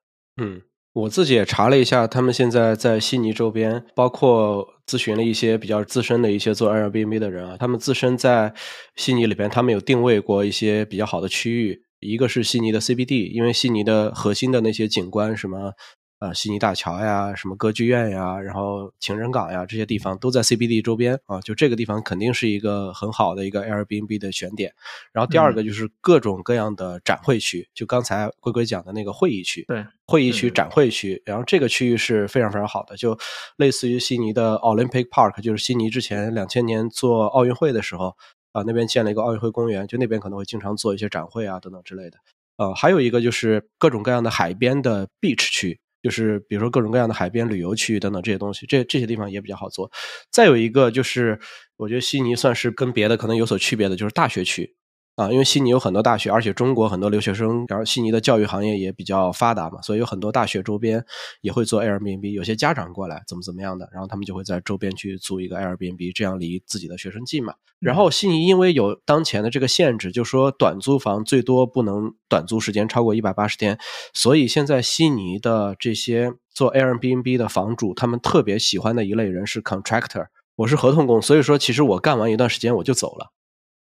[0.42, 0.61] 嗯，
[0.92, 8.53] 我自己也查了一下，他们现在在悉尼周边，包括咨询了一些比较资深的一些做 Airbnb 的人啊，他们自身在
[8.96, 15.72] 悉尼里边，他们有定位过一些比较好的区域，一个是悉尼的 CBD，因为悉尼的核心的那些景观什么。
[16.20, 21.40] 啊，悉尼大桥呀，什么歌剧院呀，然后情人港呀，这些地方都在 CBD 周边啊。
[21.40, 24.70] 就这个地方肯定是一个很好的一个 Airbnb 的选点。
[25.14, 31.22] 然后第二个就是各种各样的展会区，就刚才龟龟讲的那个会议区，对，会议区、展会区。
[31.24, 33.18] 然后这个区域是非常非常好的，就
[33.56, 38.14] 类似于悉尼的 Olympic Park，就是悉尼之前两千年做奥运会的时候
[38.52, 42.18] 啊，那边建了一个奥运会公园，就那边可能会经常做一些展会啊等等之类的。
[42.56, 45.80] 呃，还有一个就是各种各样的海边的 beach 区。
[46.02, 49.92] 就是比如说各种各样的海边旅游区等等这些东西，这这些地方也比较好做。
[50.30, 51.38] 再有一个就是，
[51.76, 54.74] 我觉得悉尼算是跟别的可能有所区别的，就是大学区。
[55.20, 61.04] 啊，因为悉尼有很多大学，而且中国很多留学生，然后悉尼的教育行业也比较发达嘛，所以有很多大学周边
[61.42, 62.33] 也会做 Airbnb。
[62.33, 67.52] 有些家长过来怎么怎么样的，然后他们就会在周边去租一个 Airbnb，这样离自己的学生近嘛。
[67.80, 73.78] 然后悉尼因为有当前的这个限制，就说短租房最多不能短租时间超过一百八十天，
[74.14, 80.28] 所以现在悉尼的这些做 Airbnb 的房主，他们特别喜欢的一类人是 contractor。
[80.56, 83.33] 我是合同工，所以说其实我干完一段时间我就走了。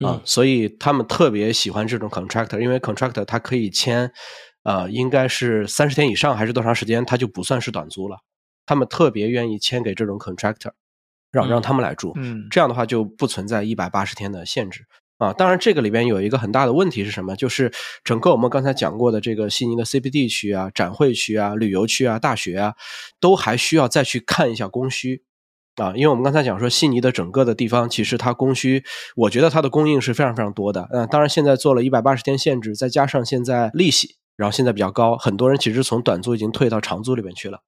[0.04, 4.12] 啊，所以他们特别喜欢这种 contractor，因为 contractor 他可以签，
[4.64, 8.18] 呃，应该是三十天以上还是多长时间，他就不算是短租了。
[8.66, 10.72] 他们特别愿意签给这种 contractor，
[11.32, 12.14] 让让他们来住。
[12.16, 14.86] 嗯，这样的话就不存在一百八十天的限制
[15.18, 15.34] 啊。
[15.34, 17.36] 当然，这个里边有一个很大的问题是什么？
[17.36, 17.72] 就是
[18.04, 22.76] 整个我们刚才讲过的这个悉尼的 CBD 区啊、展会区啊、旅游区啊、大学啊，
[23.20, 25.24] 都还需要再去看一下供需。
[25.78, 28.84] 啊，因为我们刚才讲说，悉尼的整个的地方，其实它供需，
[29.16, 30.88] 我觉得它的供应是非常非常多的。
[30.92, 37.60] 嗯，当然现在做了一百八十天限制，再加上现在利息，然后现在比较高，很多人其实从短租已经退到长租里面去了。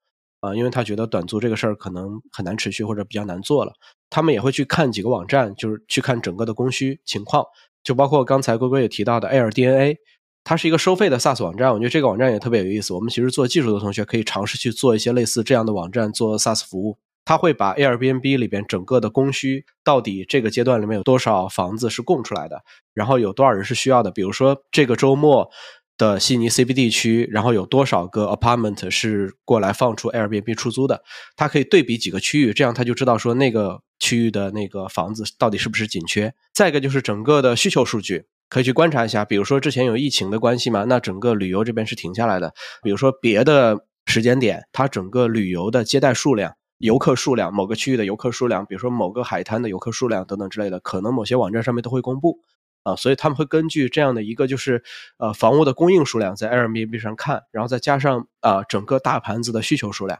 [0.42, 3.72] 啊，因为他觉得短租这个事儿可能很难持续或者比较难做了。
[4.10, 7.46] 他们也会去看几个网站，就是去看整个的供需情况，
[7.82, 9.96] 就包括刚才龟龟也提到的 AirDNA，
[10.44, 12.94] 它是一个收费的 SaaS 网站，我觉得这个网站也特别有意思。
[12.94, 16.98] 我们其实做技术的同学可以尝试去做一些类似这样的网站，做 SaaS 服务。
[17.26, 24.12] 他会把 Airbnb 里边整个的供需到底这个阶段里面有多少房子是供出来的，然后有多少人是需要的。
[24.12, 25.50] 比如说这个周末
[25.98, 31.04] 的悉尼 CBD 区，然后有多少个 apartment 是过来放出 Airbnb 出租的，
[31.36, 36.34] 他可以对比几个区域，这样他就知道说那个区域的那个房子到底是不是紧缺。
[36.54, 39.24] 再一个就是整个的需求数据，可以去观察一下。
[39.24, 42.54] 比如说之前有疫情的关系嘛，那整个旅游这边是停下来的。
[42.82, 46.56] 比如说别的时间点，它整个旅游的接待数量。
[46.84, 52.40] 游客数量，某个区域的游客数量，比如说某个海滩的游客数量等等之类的，可能某些网站上面都会公布
[52.84, 54.84] 啊，所以他们会根据这样的一个就是
[55.18, 60.20] 呃房屋的供应数量在 Airbnb 上看，然后再加上啊整个大盘子的需求数量，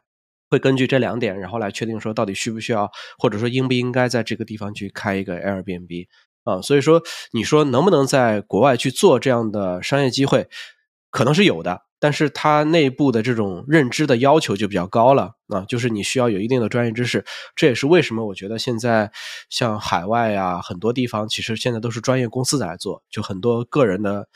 [0.50, 6.08] 会根据这两点，然后来确定说到底需不需要，或者说应不应该在这个地方去开一个 Airbnb
[6.46, 7.02] 啊，所以说
[7.34, 10.48] 你说能不能在国外去做这样的商业机会，
[11.12, 11.82] 可能是有的。
[12.04, 17.24] 但是它内部的这种认知的要求就比较高了啊，就是你需要有一定的专业知识。
[17.56, 19.10] 这也是为什么我觉得现在
[19.50, 24.28] 像海外啊，很多地方其实现在都是专业公司在做，就很多个人的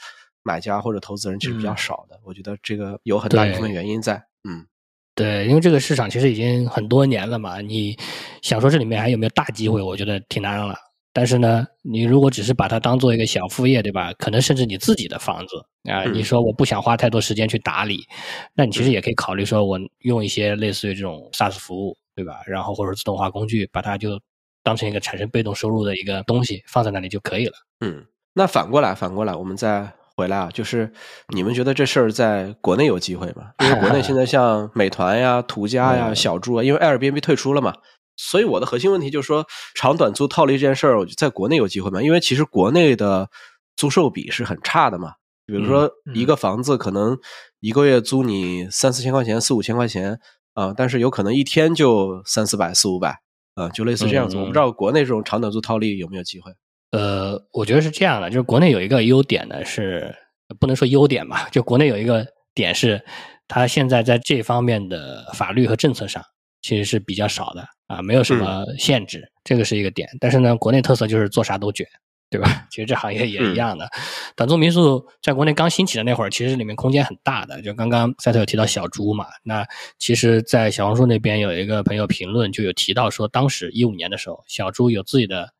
[0.44, 2.18] 买家或者投资人其实比较少的。
[2.24, 4.24] 我觉得这个有很大一部分原因在。
[4.48, 4.66] 嗯，
[5.14, 7.98] 对，因为这个市场其实已经很多年了嘛，你
[8.42, 10.74] 想说这里面还有没有大机会，我觉得挺难了。
[11.18, 14.14] 但是呢，你如果只是把它当做一个小副业，对吧？
[14.20, 15.56] 可能甚至你自己的房子
[15.92, 18.06] 啊，你说我不想花太多时间去打理，
[18.54, 22.42] 那你其实也可以考虑说，我用一些类似于这种 SaaS 服务，对吧？
[22.46, 24.20] 然后或者自动化工具，把它就
[24.62, 27.54] 当成一个产生被动收入的一个东西放在那里就可以了。
[27.80, 30.94] 嗯，那反过来，反过来，我们再回来啊，就是
[31.34, 33.54] 你们觉得这事儿在国内有机会吗？
[33.64, 37.74] 因为国内 现在像美团呀、途家呀、小猪啊，因为 Airbnb 退出了嘛，
[38.18, 42.02] 所以我的核心问题就是说，长短租套利这件事儿，在国内有机会吗？
[42.02, 43.30] 因为其实国内的
[43.76, 45.14] 租售比是很差的嘛。
[45.46, 47.18] 比如说一个房子可能
[47.62, 50.20] 一个月租你三四千块钱、四五千块钱
[50.56, 53.18] 啊，但是有可能一天就三四百、四五百
[53.56, 54.36] 啊，就类似这样子。
[54.36, 56.52] 我不知道国内这种长短租套利有没有机会。
[56.92, 60.14] 呃，我觉得是这样的，就是国内有一个优点呢，是
[60.60, 63.02] 不能说优点吧，就国内有一个点是，
[63.48, 66.22] 它现在在这方面的法律和政策上
[66.68, 70.10] 其实是比较少的啊，没有什么限制，这个是一个点。
[70.20, 71.88] 但是呢，国内特色就是做啥都卷，
[72.30, 72.68] 对吧？
[72.70, 73.90] 其实这行业也一样的。
[74.36, 77.62] 短租民宿在国内刚兴起的那会儿，其实里面空间很大的。
[77.62, 79.66] 就刚刚赛特有提到小猪嘛，那
[79.98, 85.54] 其实，在小红书那边有一个朋友评论就有提到说，当时一五年的时候，小猪有自己的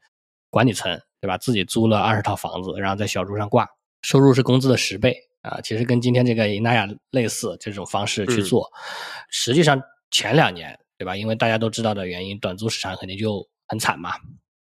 [0.50, 1.00] 管理层。
[1.20, 1.36] 对吧？
[1.36, 3.68] 自己租了二十套房子，然后在小猪上挂，
[4.04, 5.60] 收入是工资的十倍啊！
[5.64, 8.72] 其实跟今天这个伊娜雅类似这种方式去做。
[9.32, 11.16] 实际上前两年，对吧？
[11.16, 14.12] 因为大家都知道的原因，短租市场肯定就很惨嘛。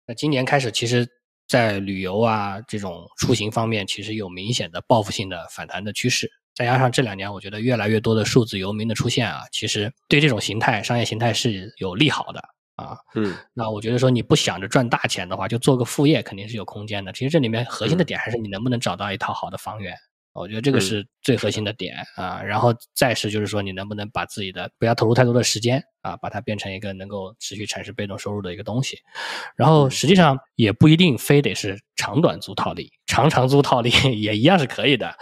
[0.07, 1.07] 那今年开始，其实，
[1.49, 6.31] 在旅游啊这种出行方面，其实有明显的报复性的反弹的趋势。
[6.55, 12.43] 再加上这两年，我觉得越来越多的数字游民的出现啊，其实对这种形态、商业形态是有利好的。
[12.77, 17.13] 啊，嗯，那我觉得说你不想着赚大钱的话，就做个副业肯定是有空间的。
[17.13, 19.95] 其实这里面核心的点还是你能不能找到一套好的房源，
[20.33, 22.43] 我觉得这个是最核心的点啊。
[22.43, 28.99] 然后再是就是说你能不能把自己的不要投入太多的时间啊，把它变成一个能够持续产生被动收入的一个东西。
[29.57, 33.90] 然后实际上也不一定非得是长短租套利，长长租套利
[34.21, 35.17] 也一样是可以的。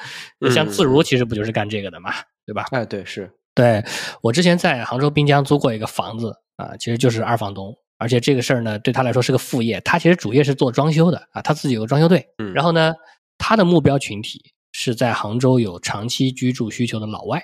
[0.53, 2.13] 像自如其实不就是干这个的嘛，
[2.45, 2.67] 对吧？
[2.73, 3.83] 哎，对，是对
[4.21, 6.37] 我之前在杭州滨江租过一个房子。
[6.57, 9.81] 啊，其实就是二房东，而且这个事儿呢，对他来说是个副业。
[9.81, 12.29] 他其实主业是做装修的啊，他自己有个装修队。
[12.37, 12.95] 嗯，然后呢，
[13.39, 17.43] 他的目标群体是在杭州有长期居住需求的老外。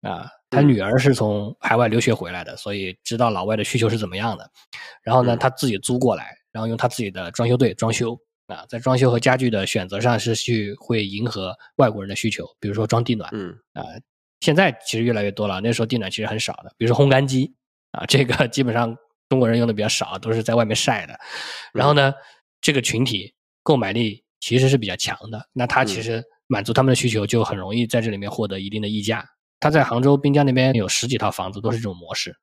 [0.00, 4.50] 啊，他女儿是从海外留学回来的，所以知道老外的需求是怎么样的。
[5.02, 8.18] 然后呢，他自己租过来，然后用他自己的装修队装修。
[8.46, 13.30] 啊，在装修和家具的选择上是去会迎合外国人的需求，比如说装地暖。
[13.32, 13.84] 嗯，啊，
[14.40, 17.54] 现在其实越来越多了，那时候地暖其实很少的，比如说烘干机。
[17.92, 18.96] 啊，这个 基本上
[19.28, 21.16] 中国人用的比较少，都是在外面晒的。
[21.72, 22.12] 然后呢，
[22.60, 23.32] 这个群体
[23.62, 29.24] 购买力其实是比较强的，那他其实满足他们的需求，就很容易在这里面获得一定的溢价。
[29.60, 32.34] 他在杭州滨江那边有十几套房子，都是这种模式。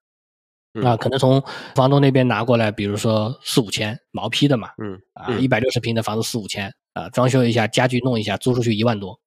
[0.71, 1.43] 那，可能从
[1.75, 9.19] 房东那边拿过来，比如说四五千毛坯的嘛，嗯，啊，一百六十平的房子四五千，啊，装修一下，家具弄一下，租出去一万多，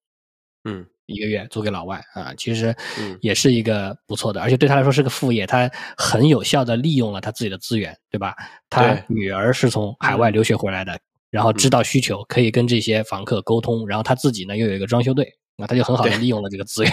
[0.64, 0.86] 嗯。
[1.12, 2.72] 一个月租给老外啊，其实
[3.20, 8.36] 也是一个不错的，而且对他来说是个副业，他很有效的利用了他自己的资源，对吧？
[8.68, 10.96] 他女儿是从海外留学回来的，
[11.28, 16.92] 然后知道需求，可以跟这些房客沟通，然后他自己呢又有一个装修队，那他就很好的利用了这个资源。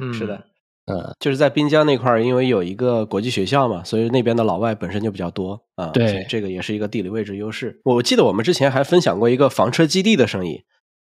[0.00, 0.42] 嗯， 是的，
[0.86, 5.88] 嗯，就是在滨江那块儿，因为有一个国际学校嘛，所以那边的老外本身就比较多啊。
[5.88, 7.80] 对，这个也是一个地理位置优势。
[7.84, 10.62] 我记得我们之前还分享过一个房车基地的生意。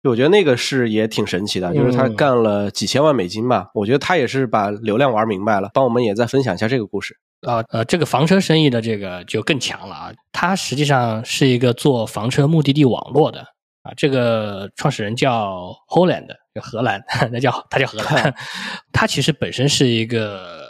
[0.05, 3.71] 我觉得那个是也挺神奇的，就是他干了几千万美金吧。
[3.73, 7.63] 我觉得他也是把流量玩明白了，帮我们也再分享一下这个故事啊。
[7.69, 10.13] 呃，这个房车生意的这个就更强了啊。
[10.33, 13.43] 他实际上是一个做房车目的地网络的
[13.85, 13.93] 啊。
[13.97, 18.35] 这个创始人叫 Holland，叫荷兰， 那叫他叫荷兰。
[18.93, 20.65] 他其实本身是一个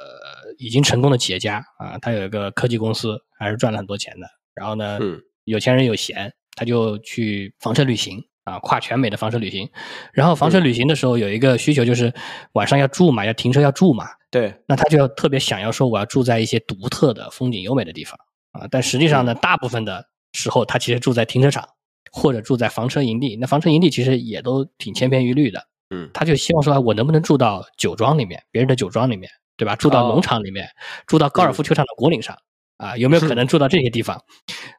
[0.59, 1.99] 已经成功的企业家啊。
[1.99, 4.27] 他有一个科技公司，还是赚了很多钱的。
[4.55, 4.99] 然后呢，
[5.45, 8.25] 有钱人有闲，他就去房车旅行。
[8.45, 9.71] 啊，跨全美的房车旅行，
[10.13, 12.13] 然后房车旅行的时候有一个需求就是
[12.55, 14.09] 晚上要住嘛，要停车要住嘛。
[14.33, 18.19] 对，那他就要特别想要说我要住在一些独特的风景优美的地方
[18.51, 18.67] 啊。
[18.69, 21.69] 但实际上呢，大部分的时候他其实住在停车场
[22.11, 23.37] 或者住在房车营地。
[23.37, 25.65] 那房车营地其实也都挺千篇一律的。
[25.93, 29.77] 嗯，他就希望说我能不能住到酒庄里面，别人的酒庄里面，对吧？
[29.77, 30.67] 住到农场里面，
[31.07, 32.37] 住到高尔夫球场的果岭上。
[32.79, 34.21] 啊，有没有可能住到这些地方？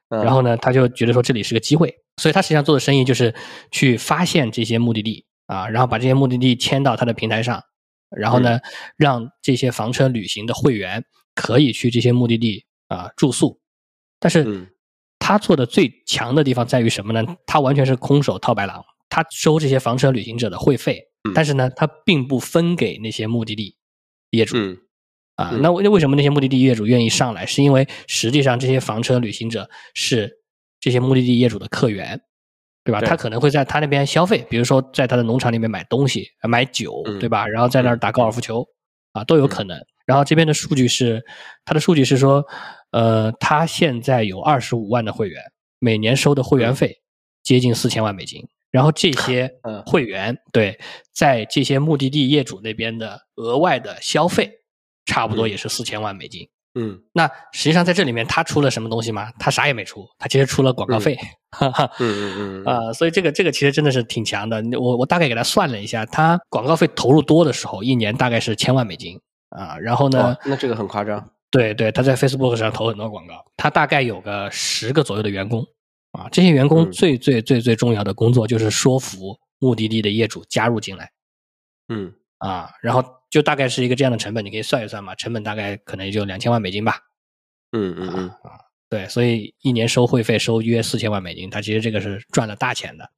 [0.09, 3.33] 然后呢，他就觉得说这里是个机会，所以他实际上做的生意就是
[3.71, 7.63] 去发现这些目的地啊，然后把这些目的地迁到他的平台上，
[8.09, 8.59] 然后呢，
[8.97, 13.61] 让这些房车旅行的会员可以去这些目的地啊住宿。
[14.19, 14.67] 但是
[15.17, 17.37] 他做的最强的地方在于什么呢？
[17.45, 20.99] 他完全是空手套白狼，他收这些房车旅行者的会费，
[21.35, 23.77] 但是呢，他并不分给那些目的地
[24.31, 24.57] 业主。
[25.35, 27.45] 啊，那为为什么那些目的地业主愿意上来？
[27.45, 30.31] 是因为实际上这些房车旅行者是
[30.79, 32.19] 这些目的地业主的客源，
[32.83, 32.99] 对吧？
[33.07, 37.47] 他可能会在他那边消费，比如说在他的农场里面买东西、买酒，对吧？
[37.47, 38.65] 然后在那儿打高尔夫球，
[39.11, 39.79] 啊，都有可能。
[40.07, 41.23] 然后这边的数据是，
[41.65, 42.43] 他的数据是说，
[42.91, 45.39] 呃，他现在有二十五万的会员，
[45.77, 46.97] 每年收的会员费
[47.43, 48.41] 接近四千万美金，
[48.73, 50.77] 然后这些 嗯会员对
[51.13, 54.51] 在这些目的地业主那边的额外的消费，
[55.05, 56.49] 差不多嗯也是四千万美金。
[56.75, 59.31] 嗯那实际上在这里面他出了什么东西吗？
[59.37, 61.15] 他啥也没出，他其实出了广告费。
[61.51, 61.87] 哈哈。
[61.99, 64.63] 嗯嗯嗯嗯啊、所以这个这个其实真的是挺强的。
[64.79, 69.77] 我我大概给他算了一下，他广告费投入多的时候，一年大概是千万美金啊。
[69.77, 71.29] 然后呢哇，，那这个很夸张。
[71.51, 75.63] 对对，他在 Facebook 上投很多广告，他大概有个十个左右的员工
[76.13, 76.29] 啊。
[76.31, 81.11] 这些员工嗯最最最最重要的工作就是说服目的地的业主加入进来
[81.89, 82.69] 嗯啊。
[82.81, 86.99] 然后就大概是一个这样的成本，你可以算一算嘛，成本大概可能也就两千万美金吧。
[87.75, 93.09] 嗯嗯嗯啊对，所以一年收会费收约四千万美金，他其实这个是赚了大钱的。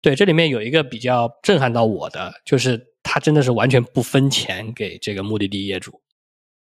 [0.00, 6.00] 对，这里面有一个比较震撼到我的，就是他真的是完全不分钱给这个目的地业主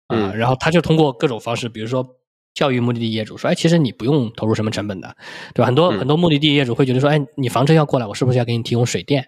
[0.08, 2.04] 啊、嗯然后他就通过各种方式，比如说
[2.54, 5.16] 教育目的地业主说，哎，其实你不用投入什么成本的，
[5.54, 5.66] 对吧？
[5.66, 9.26] 很多、嗯很多目的地业主会觉得说，哎，你房车要过来，我是不是要给你提供水电？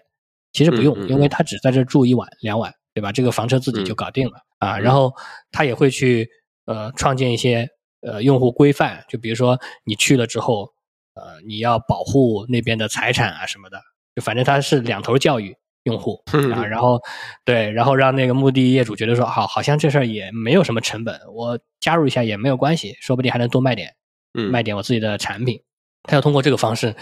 [0.53, 3.11] 其实不用，嗯嗯嗯因为他只在这住一晚两晚，对吧？
[3.11, 4.79] 这个房车自己就嗯搞定了、啊。
[4.79, 5.13] 然后
[5.51, 6.29] 他也会去
[6.65, 7.67] 呃创建一些
[8.01, 10.69] 呃用户规范，就比如说你去了之后，
[11.15, 13.79] 呃，你要保护那边的财产啊什么的，
[14.15, 15.55] 就反正他是两头教育
[15.85, 16.21] 用户
[16.53, 16.99] 啊，然后
[17.43, 23.93] 对，然后让那个目的地业主觉得说，好，好像这事儿也没有什么成本，我加入一下也没有关系，说不定还能多卖点
[24.33, 24.51] 嗯。
[24.51, 25.61] 卖点我自己的产品。
[26.07, 26.95] 他要通过这个方式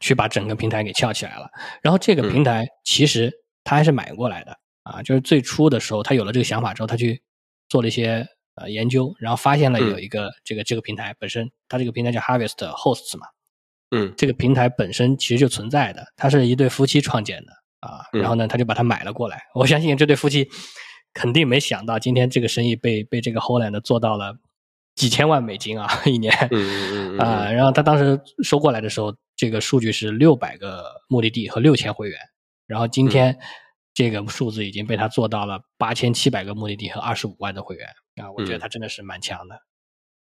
[0.00, 1.48] 去把整个平台给撬起来了。
[1.82, 2.32] 然后这个嗯。
[2.32, 3.32] 平台其实
[3.64, 7.20] 他还是买过来的啊，就是最初的时候他有了这个想法之后，他去
[7.68, 9.90] 做了一些呃研究，然后发现了嗯。
[9.90, 13.26] 有一个这个这个平台本身，它这个平台叫 Harvest Hosts 嘛，
[13.90, 14.14] 嗯。
[14.16, 19.42] 这个平台本身其实就存在的，它是一对夫妻创建的啊，嗯然后呢，他就把它买了过来。
[19.54, 20.48] 我相信这对夫妻
[21.12, 24.36] 肯定没想到，今天这个生意被被这个 Holland 做到了
[24.94, 26.32] 几千万美金啊，一年。
[26.50, 32.18] 嗯嗯嗯啊，然后他当时收过来的时候，这个数据是六百个目的地和六千会员，
[32.66, 33.38] 然后今嗯天
[33.94, 37.88] 这个数字已经被他做到了八千七百个目的地和二十五万的会员
[38.22, 39.60] 啊，我觉得嗯他真的是蛮强的。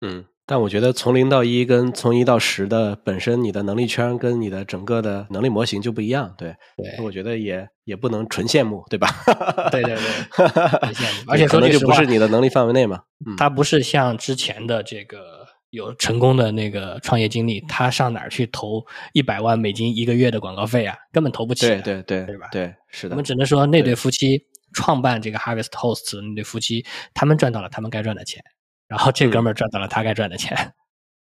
[0.00, 9.08] 嗯，但我觉得从零到一跟从一到十的本身你的能力圈跟你的整个的能力模型就不一样，对，对我觉得也也不能纯羡慕，对吧？
[9.72, 10.46] 对对对
[10.82, 13.00] 很羡慕而且可能就不说句实话是你的能力范围内嘛。
[13.26, 20.94] 嗯他不是像之前的这个有成功的那个创业经历，他上哪儿去投一百万美金一个月的广告费啊？
[21.12, 21.80] 根本投不起的。
[21.80, 24.40] 对对对对吧对，是的我们，只能说那对对夫妻
[24.74, 28.42] 创办这个 Harvest Hosts 的那对夫妻，他们赚到了他们该赚的钱，
[28.88, 30.74] 然后这哥们儿赚到了他该赚的钱。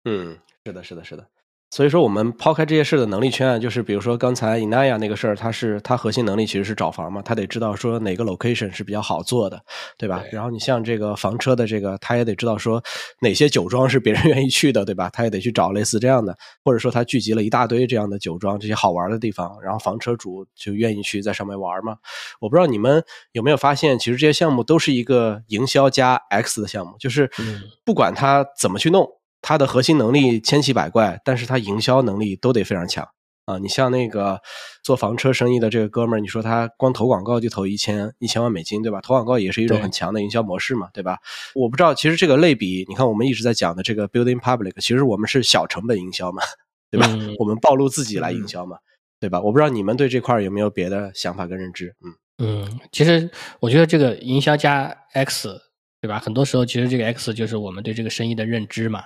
[0.03, 1.27] 嗯，是的，是的，是的。
[1.75, 9.61] 所以说，我们抛开这些事的能力圈啊，就是比如说刚才 Inaya 那个事儿，它是它核心能力其实是找房嘛，他得知道说哪个 location 是比较好做的，
[9.97, 10.19] 对吧？
[10.19, 12.81] 对然后你像这个房车的这个，他也得知道说
[13.19, 15.09] 哪些酒庄是别人愿意去的，对吧？
[15.11, 16.33] 他也得去找类似这样的，
[16.63, 21.97] 或者说他聚集了一大堆这样的酒庄，这些好玩的地方，然后房车主就愿意去在上面玩嘛。
[22.39, 29.05] 我不知道你们有没有发现，其实这些项目都是一个营销加 X 的项目，就是嗯不管他怎么去弄。
[29.47, 33.08] 它的核心能力千奇百怪，但是它营销能力都得非常强
[33.45, 33.60] 啊！
[33.60, 34.41] 你像那个
[34.84, 38.99] 做房车生意的这个哥们儿，你说他光投广告就投一千一千万美金，对吧？
[39.01, 41.19] 投广告也是一种很强的营销模式嘛，对吧？
[41.53, 46.41] 我不知道，其实这个类比，你看我们一直在讲的这个 building public，其实我们是小成本营销嘛，
[46.89, 47.05] 对吧？
[47.12, 48.77] 嗯我们暴露自己来营销嘛，
[49.19, 49.39] 对吧？
[49.39, 51.95] 我不知道你们对这块儿有没有别的想法跟认知？
[52.03, 53.29] 嗯嗯，其实
[53.60, 55.55] 我觉得这个营销加 X，
[56.01, 56.17] 对吧？
[56.17, 59.03] 很多时候其实这个 X 就是我们对这个生意的认知嘛。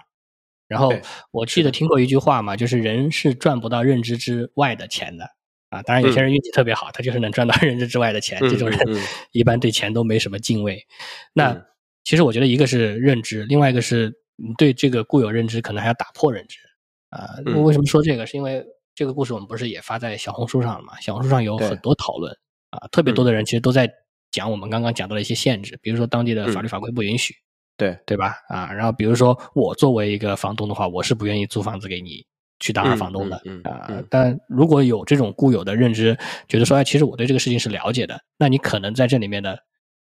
[0.69, 0.93] 然后
[1.31, 5.25] 我记得听过一句话嘛，就是人是赚不到认知之外的钱的
[5.69, 5.81] 啊。
[5.81, 8.79] 当然有些人运气特别好，他就是能赚到认知之外的钱，嗯这种人
[9.31, 10.81] 一般对钱都没什么敬畏。
[11.33, 11.65] 那嗯
[12.05, 16.57] 其实我觉得一个是认知，另外一个是你对这个固有认知可能还要打破认知
[17.09, 17.35] 啊。
[17.63, 18.25] 为什么说这个？
[18.25, 18.63] 是因为
[18.95, 20.99] 这个故事我们不是也发在小红书上了嘛？
[21.01, 22.31] 小红书上有很多讨论
[22.71, 23.91] 啊，特别多的人其实都在
[24.31, 27.35] 讲我们刚刚讲到的一些限制，比如说当地的法律法规不允许，
[27.79, 28.35] 对，对吧？
[28.49, 32.25] 啊，然后比如说我作为一个房东的话，我是不愿意租房子给你
[32.59, 34.07] 去当二房东的、嗯嗯嗯啊嗯。
[34.09, 36.15] 但如果有这种固有的认知，
[36.49, 39.57] 觉得说，哎，其实我对这个事情是了解的，那你可能在这里面的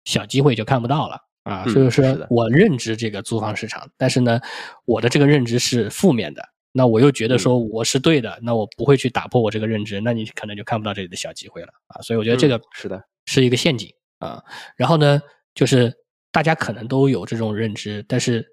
[0.05, 1.63] 小机会就看不到了啊。
[1.65, 4.39] 嗯所以说我认知这个租房市场，但是呢，
[4.85, 6.47] 我的这个认知是负面的。
[6.75, 12.01] 那我又觉得嗯说我是对的，那我不会去打破我这个认知，那你可能就看不到这里的小机会了啊。
[12.01, 14.43] 所以我觉得这个嗯是的，是一个陷阱啊。
[14.75, 15.21] 然后呢，
[15.53, 15.93] 就是
[16.33, 18.45] 大家可能都有这种认知，但是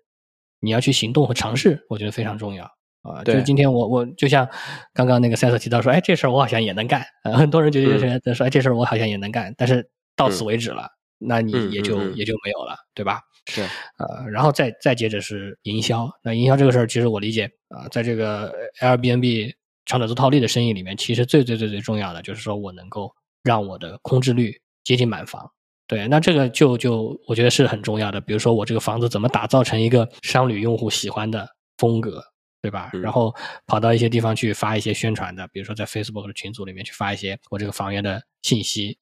[0.60, 2.64] 你要去行动和尝试，我觉得非常重要
[3.02, 3.24] 啊。
[3.24, 4.48] 就是今天我我就像
[4.94, 13.20] 刚刚那个塞特提到说，哎，这事儿我好像也能干，啊、很多人觉得说，哎，这事儿我好像也能干，但是到此嗯为止了，那你嗯也就、嗯嗯也就没有了，对吧？
[13.46, 16.08] 是，呃，然后再再接着是营销。
[16.22, 19.54] 那营销这个事儿，其实我理解啊、在这个 Airbnb
[19.86, 23.10] 长者做套利的生意里面，其实最最最最重要的就是说我能够
[23.42, 25.50] 让我的空置率接近满房。
[25.90, 28.20] 对，那这个就就我觉得是很重要的。
[28.20, 31.44] 比如说我这个房子怎么打造成一个商旅用户喜欢的
[31.78, 32.22] 风格，
[32.62, 32.90] 对吧？
[33.02, 33.34] 然后
[33.66, 38.96] 跑到一些地方去发一些宣传的，比如说在 Facebook 的群组里面去发一些我这个房源的信息，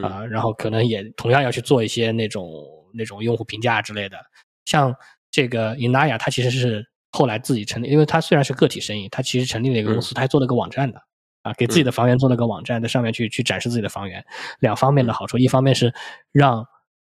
[0.00, 2.48] 啊，然后可能也同样要去做一些那种
[2.94, 4.16] 那种用户评价之类的。
[4.64, 4.94] 像
[5.28, 11.02] 这个 Inaya，它其实是后来自己成立，因为它虽然是个体生意，它其实成立了一个公司，它还做了个网站的。
[11.42, 14.24] 啊，给自己的房源做了个网站，在上面去去展示自己的房源，
[14.60, 15.92] 两方面的好处，一方面是
[16.30, 16.66] 让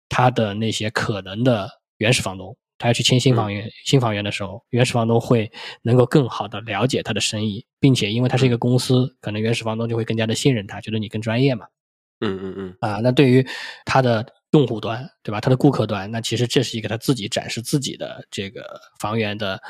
[0.08, 1.68] 他的那些可能的
[1.98, 5.50] 原始房东，他要去签新房源、新房源的时候，原始房东会
[5.82, 11.66] 能够更好的了解他的生意，并且因为他是一个公司，可能原始房东就会更加的信任他，觉得你更专业嘛。
[12.20, 12.76] 嗯嗯嗯。
[12.80, 13.46] 啊，那对于
[13.84, 15.40] 他的用户端，对吧？
[15.40, 19.60] 他的顾客端，那其实这是一个他自己展示自己的这个房源的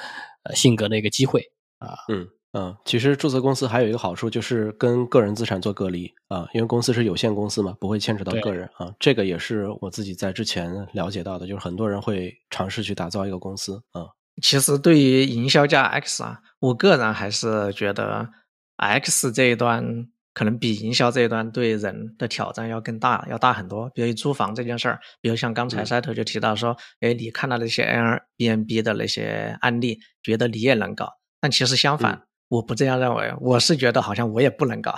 [0.45, 1.43] 呃性格的一个机会
[1.79, 1.99] 啊。
[2.09, 2.29] 嗯。
[2.53, 8.93] 嗯，其实注册公司还有一个好处，就是跟个人资产做隔离啊，因为公司是有限公司嘛，不会牵扯到个人啊。
[9.01, 14.07] 这个也是我自己在之前了解到的，就是很多人会尝试去打造一个公司啊。
[14.43, 18.29] 其实对于营销加 X 啊，我个人还是觉得
[18.77, 23.89] X 这一端可能比营销这一端对人的挑战要更大，要大很多。
[23.95, 31.09] 比如租房这件事儿，比如像刚才 Set 就提到说，哎，你看到那些 Airbnb 的那些案例，觉得你也能搞，
[31.41, 32.25] 但其实相反。
[32.53, 34.95] 我不这样认为，我是觉得好像我也不能搞，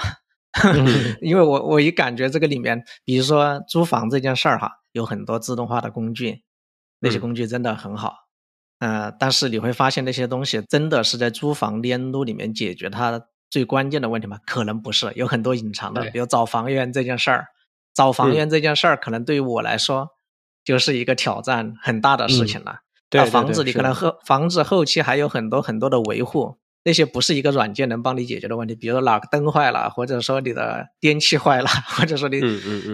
[1.23, 6.43] 因为我我一感觉这个里面，比如说租房这件事儿哈，有很多自动化的工具，
[6.99, 8.13] 那些工具真的很好，
[8.81, 14.41] 呃，但是你会发现那些东西真的是在租房链路里面解决它最关键的问题吗？
[14.45, 17.47] 可能不是，有很多隐藏的，比如找房源这件事儿，
[17.95, 20.09] 找房源这件事儿可能对于我来说
[20.65, 22.81] 就是一个挑战很大的事情了。
[23.09, 26.59] 对，房子你可能后房子后期还有很多很多的维护。
[26.85, 32.41] 那些不是一个软件能帮你解决的问题，比如说哪个灯坏了，或者说你的电器坏了，或者说你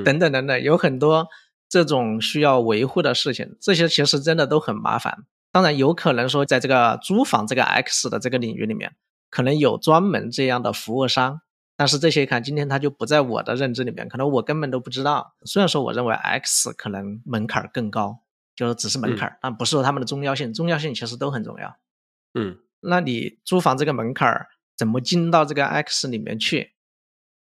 [0.05, 1.27] 等等等等，有很多
[1.69, 5.25] 这种需要维护的事情，这些其实真的都很麻烦。
[5.51, 8.95] 当然，有可能说在这个租房这个 X 的这个领域里面，
[9.29, 11.41] 可能有专门这样的服务商，
[11.77, 15.35] 但是这些看今天它就不在我的认知里面，可能我根本都不知道。
[15.45, 18.21] 虽然说我认为 X 可能门槛更高，
[18.55, 21.77] 就是只是门槛，但不是说他们的重要性，重要性其实都很重要。
[22.35, 22.57] 嗯。
[22.81, 26.73] 那你租房这个门槛儿怎么进到这个 X 里面去？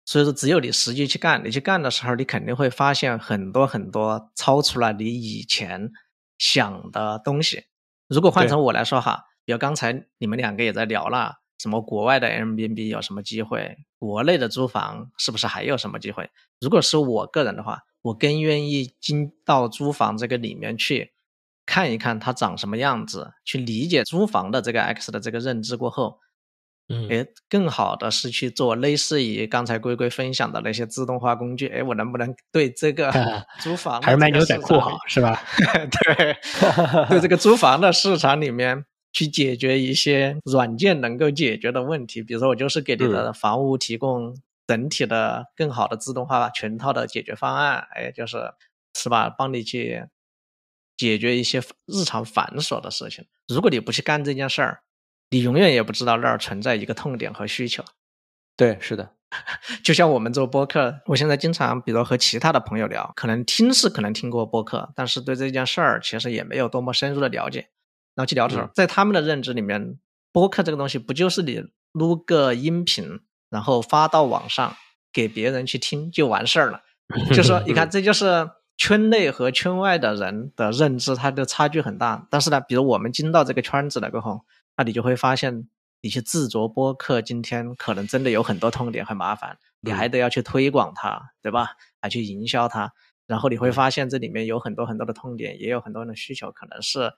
[0.04, 5.90] 所以说，只有你实际去干，你去干的时候，你肯定会发现很多很多超出了你以前
[6.38, 7.66] 想的东西。
[8.08, 16.28] 如果换成我来说哈，比如刚才你们两个也在聊了，什么国外的 Airbnb 有什么机会，国内的租房是不是还有什么机会？
[16.60, 21.12] 如果是我个人的话，我更愿意进到租房这个里面去。
[21.64, 26.18] 看一看它长什么样子，去理解租房的这个 X 的这个认知过后，
[26.88, 33.10] 嗯，哎，更好的是去做类似于刚才龟龟分享的那些自动化工具，哎，我能不能 对这个
[33.62, 35.40] 租房还是卖牛仔裤好是吧？
[36.16, 36.36] 对，
[37.08, 44.36] 对这个租房的市场里面去解决一些软件能够解决的问题，比如说我就是给你的房屋提供
[44.66, 48.38] 整体的更好的自动化全套的解决方案，哎，就是
[48.98, 50.04] 是吧，帮你去。
[50.96, 53.24] 解决一些日常繁琐的事情。
[53.48, 54.80] 如果你不去干这件事儿，
[55.30, 57.84] 你永远也不知道那儿存在一个痛点和需求。
[58.56, 59.14] 对，是的。
[59.82, 67.70] 就像我们做播客，我现在经常，比如和其他的朋友聊，可能听是可能听过播客，但是对这件事儿其实也没有多么深入的了解。
[68.14, 69.98] 然后去聊的时候，在他们的认知里面，
[70.32, 74.76] 播客这个东西不就是你录个音频，然后发到网上
[75.10, 76.82] 给别人去听就完事儿了？
[77.34, 78.50] 就说你看， 这就是。
[78.84, 82.26] 圈内和圈外的人的认知，它的差距很大。
[82.28, 84.44] 但是呢，比如我们进到这个圈子了过后，
[84.76, 85.68] 那你就会发现，
[86.00, 91.76] 你去制作播客，今天可能真的有很多痛点，很麻烦，你还得要去推广它，对吧？
[92.00, 92.92] 还去营销它，
[93.28, 97.12] 然后你会发现这里面有很多很多的痛点，也有很多人的需求，可能是。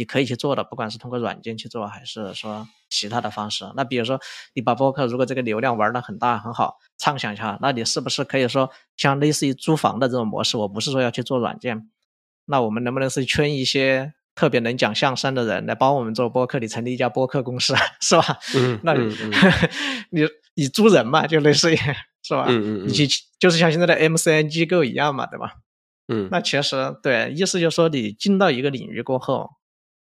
[0.00, 3.70] 你可以去做的，不管是通过软件去做，还是说其他的方式。
[3.76, 4.18] 那比如说，
[4.54, 10.56] 你把播客如果这个流量玩的很大很好，畅想一下，那你是不是可以说像类似于租房的这种模式？
[10.56, 11.90] 我不是说要去做软件，
[12.46, 16.58] 那我们能不能是圈一些特别能讲相声的人来帮我们做播客？
[16.58, 18.38] 你成立一家播客公司是吧？
[18.56, 19.14] 嗯，那 你
[20.10, 21.76] 你你租人嘛，就类似于
[22.22, 22.46] 是吧？
[22.48, 23.06] 嗯嗯，你去
[23.38, 25.56] 就是像现在的 MCN 机构一样嘛，对吧？
[26.08, 29.50] 嗯，那其实对，意思就是说你进到一个领域过后。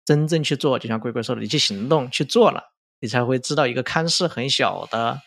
[0.06, 5.22] 真正去做，就像龟龟说的，你去行动去做了，你才会知道一个看似很小的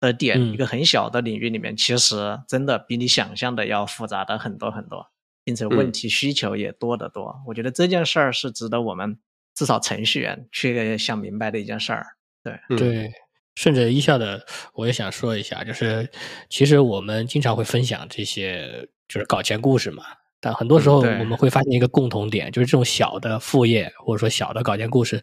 [0.00, 5.10] 的点，一个很小的领域里面，其实真的比你想象的要复杂的很多很多，
[5.44, 7.42] 并且问题需求也多得多。
[7.46, 9.18] 我觉得这件事儿是值得我们
[9.54, 12.06] 至少程序员去想明白的一件事儿。
[12.42, 13.10] 对对，
[13.54, 16.08] 顺着一笑的，我也想说一下，就是
[16.48, 20.04] 其实我们经常会分享这些就是搞钱故事嘛，
[20.40, 25.22] 但很多时候我们会发现一个共同点，就是这种小的副业或者说小的稿件故事，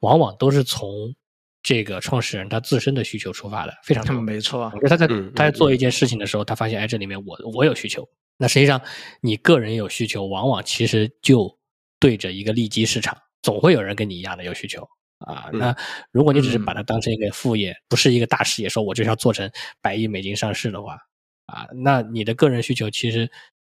[0.00, 1.14] 往往都是从
[1.62, 4.20] 这个创始人他自身的需求出发的，非常多。
[4.20, 8.08] 没错因为他在嗯他在做一件事情的时候，他发现哎，这里面我我有需求。
[8.36, 8.80] 那实际上
[9.20, 11.56] 你个人有需求，往往其实就
[12.00, 14.82] 对着一个利基市场，总会有人跟你一样的有需求
[15.18, 15.48] 啊。
[15.52, 15.76] 嗯那
[16.10, 19.50] 如果你只是嗯把它当成一个副业，不是一个大事业，说我就是要做成
[19.80, 20.98] 百亿美金上市的话
[21.46, 23.30] 啊，那你的个人需求其实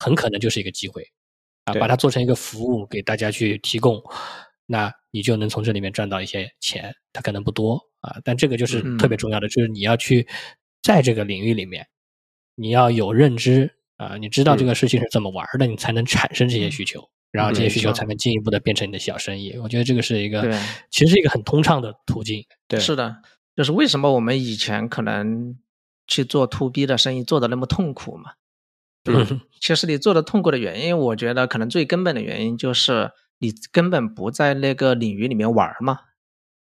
[0.04, 1.02] 很可能就是一个机会
[1.64, 4.02] 啊，把它做成一个服务给大家去提供，
[4.66, 10.28] 那你就能从这里面赚到一些钱，它可能不多啊，但这个就是嗯特别重要的，就是你要去
[10.82, 11.86] 在这个领域里面，
[12.54, 19.56] 你要有认知啊，你知道这个事情是怎么玩的，你才能产生这些需求，然后这些需求才能进一步的变成你的小生意。
[19.56, 20.42] 我觉得这个是一个，
[20.90, 22.44] 其实是一个很通畅的途径。
[22.68, 23.16] 对，是的，
[23.56, 25.56] 就是为什么我们以前可能
[26.06, 28.32] 去做 to B 的生意做的那么痛苦嘛？
[29.04, 36.00] 嗯其实你做的痛苦的原因，我觉得可能最根本的原因就是你根本不在那个领域里面玩儿嘛。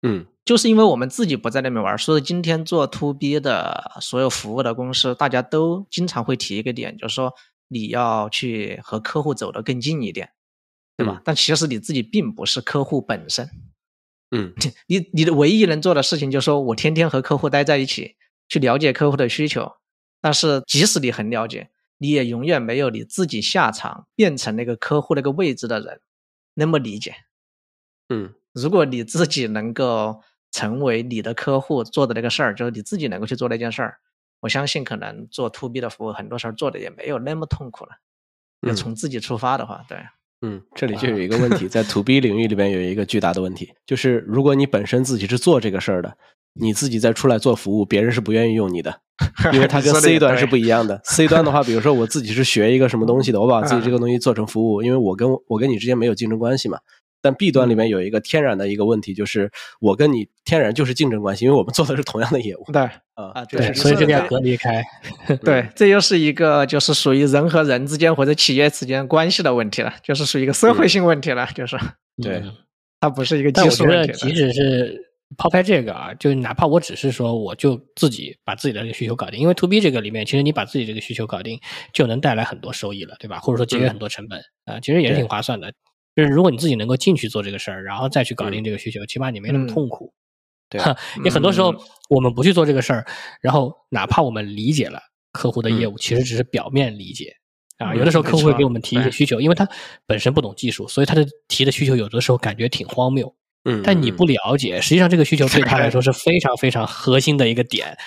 [0.01, 7.33] 嗯就是因为我们自己不在那边玩儿，所以今天做 to B 的所有服务的公司，大家都经常会提一个点，就是说
[7.69, 10.31] 你要去和客户走得更近一点，
[10.97, 11.13] 对吧？
[11.19, 13.49] 嗯但其实你自己并不是客户本身，
[14.31, 14.53] 嗯
[14.87, 18.17] 你你的唯一能做的事情就是说我天天和客户待在一起，
[18.49, 19.71] 去了解客户的需求。
[20.19, 26.01] 但是即使你很了解，你也永远没有你自己下场变成那个客户那个位置的人
[26.53, 27.15] 那么理解。
[28.09, 30.21] 嗯如果你自己能够
[30.51, 33.97] 成为你的客户做的那个事儿，就是你自己能够去做那件事儿，
[34.41, 37.91] 我相信可能做 to B 的服务，很多时候做的也没有那么痛苦了。
[38.61, 39.97] 就嗯从自己出发的话，对，
[40.41, 46.15] 嗯，这里就有一个问题，在 to B 领域里边有一个巨大的问题，就是如果你本身自己是做这个事儿的，
[46.59, 48.95] 你自己再出来做服务，别人是不愿意用你的，
[49.53, 51.01] 因为它跟 C 端是不一样的。
[51.03, 56.77] C 端的话，比如说我自己是学一个什么东西的，我把自己这个东西做成服务，因为我跟我跟你之间没有竞争关系嘛。
[57.21, 59.49] 但 B 端里面有一个天然的一个问题，就是
[59.79, 63.45] 我跟你天然就是竞争关系，因为我们做的是同样的业务对，啊。
[63.49, 64.83] 对，啊对所以这个要隔离开。
[65.41, 71.77] 对，这又是一个就是属于人和人之间或者企业之间关系的问题了，就是属于一个社会性问题了，就是。
[72.21, 72.35] 对。
[72.35, 72.51] 嗯
[72.99, 81.59] 它不是一个但我觉得，技术问题即使是抛开这个啊，就哪怕我只是说，我就自己把自己的这个需求搞定，因为 to B 这个里面，其实你把自己这个需求搞定，
[81.93, 83.39] 就能带来很多收益了，对吧？
[83.39, 85.71] 或者说节约嗯很多成本啊、其实也是挺划算的。
[86.15, 90.13] 就是如果你自己能够进去做这个事儿，然后再去搞定这个需求，起码你没那么嗯痛苦。
[90.69, 91.79] 对 哈，因为很多时候嗯
[92.09, 93.05] 我们不去做这个事儿，
[93.41, 94.99] 然后哪怕我们理解了
[95.31, 97.35] 客户的业嗯务，其实只是表面理解。
[97.79, 99.67] 啊，嗯有的时候客户会给我们提一些需求，因为他
[100.05, 103.35] 本身不懂技术，所以他的提的需求有的时候感觉挺荒谬。
[103.65, 107.97] 嗯，嗯但你不了解，实际上这个需求对他来说 是非常非常核心的一个点。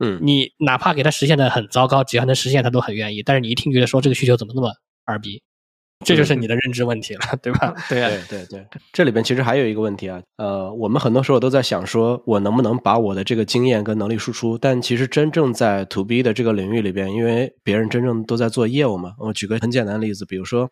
[0.00, 3.22] 嗯你哪怕给他实现的很糟糕，只要能实现，他都很愿意。
[3.22, 4.72] 但是你一听觉得说这个需求怎么那么
[5.04, 5.40] 二逼，
[6.04, 7.72] 这就是你的认知问题了，对吧？
[7.88, 14.58] 对啊，对对对，这里边其实还有一个问题啊，呃，我们很多时候都在想说，我能不能把我的这个经验跟能力输出？
[14.58, 20.70] 但其实真正在 to B 的这个领域里边，因为别人真正都在做业务嘛，我举个很简单的例子，比如说，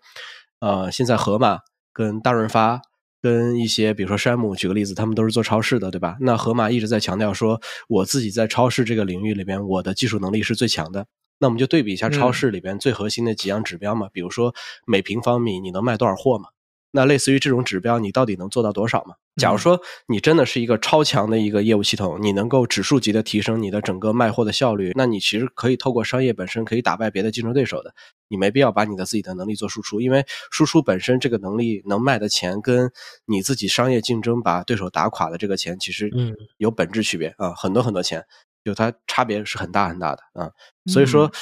[0.60, 1.58] 呃，现在盒马
[1.92, 2.80] 跟大润发。
[3.22, 6.16] 跟一些比如说山姆举个例子，他们都是做超市的，对吧？
[6.20, 11.06] 那盒马一直在强调说，我自己在超市这个领域里边，我的技术能力是最强的。
[11.38, 14.54] 那我们就对比一下超嗯市里边最核心的几样指标嘛，比如说
[14.86, 16.48] 每平方米你能卖多少货嘛？
[16.92, 19.14] 那类似于这种指标，你到底能做到多少嘛？
[19.36, 27.94] 假如说你真的是一个超强的一个业务系统，你能够指数级的提升你的整个卖货的效率，那你其实可以透过商业本身可以打败别的竞争对手的。
[28.28, 32.90] 你没必要把你的自己的能力做输出，因为输出本身这个能力能卖的钱，跟
[33.24, 38.24] 你自己商业竞争把对手打垮的这个钱，其实嗯有本质区别啊，很多很多钱，
[38.64, 40.50] 就它差别是很大很大的啊。
[40.86, 41.32] 所以说，嗯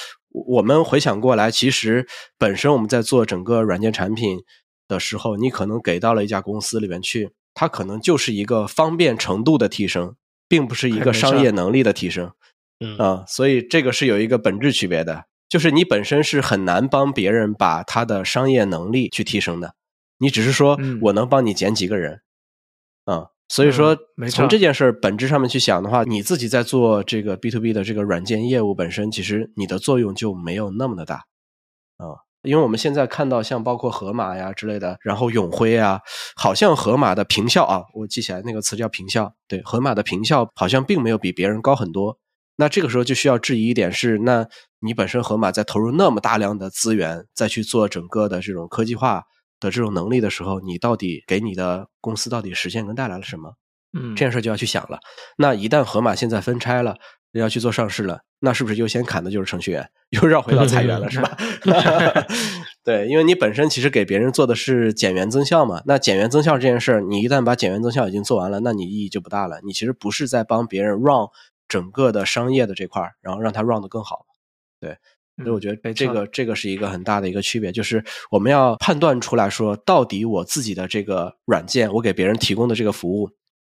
[0.47, 2.07] 我们回想过来，其实
[2.39, 4.39] 本身我们在做整个软件产品
[4.89, 10.17] 的时候，你可能给到了一家公司里面去，它可能就是一个方便程度的提升，
[10.49, 12.33] 并不是一个商业能力的提升
[12.81, 13.25] 嗯啊。
[13.29, 19.75] 所以这个是有一个本质区别的，就是你本身是很难帮别人把他的商业能力去提升的，
[20.19, 22.23] 你只是说嗯我能帮你减几个人
[23.05, 23.29] 啊。
[23.51, 23.97] 所以说
[24.31, 31.25] 从这件事儿本质上面去想的话，你自己在做这个 B to B 的这个软件业务本身，其实你的作用就没有那么的大
[31.97, 32.28] 啊。
[32.43, 36.01] 因为我们现在看到像包括河马呀之类的，然后永辉啊，
[36.37, 42.19] 好像河马的平效啊，我记起来那个词叫平效，对，河马的平效好像并没有比别人高很多。
[42.57, 44.47] 那这个时候就需要质疑一点是，那
[44.81, 49.25] 你本身河马在投入那么大量的资源再去做整个的这种科技化
[49.61, 53.55] 的这种能力的时候，你到底给你的公司到底实现跟带来了什么？
[53.97, 54.99] 嗯，这件事就要去想了。
[55.39, 56.97] 那一旦河马现在分拆了，
[57.33, 59.91] 要去做上市了，那是不是优先砍的就是程序员？
[60.11, 61.37] 又绕回到裁员了，是吧？
[62.83, 65.83] 对，因为你本身其实给别人做的是减员增效嘛。
[65.85, 69.61] 那减员增效这件事儿，你一旦把减员增效已经做完了，那你意义就不大了。
[69.63, 71.29] 你其实不是在帮别人 run
[71.69, 74.25] 整个的商业的这块儿，然后让它 run 的更好。
[74.81, 74.97] 对，
[75.37, 83.29] 所以我觉得这个这个是一个很大的一个区别，就是我们要判断出来说，到底我自己的这个软件，我给别人提供的这个服务。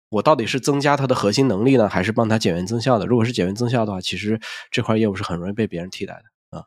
[0.10, 3.06] 我到底是增加它的核心能力呢，还是帮它减员增效的？
[3.06, 4.40] 如果是减员增效的话，其实
[4.72, 6.64] 这块业务是很容易被别人替代的啊。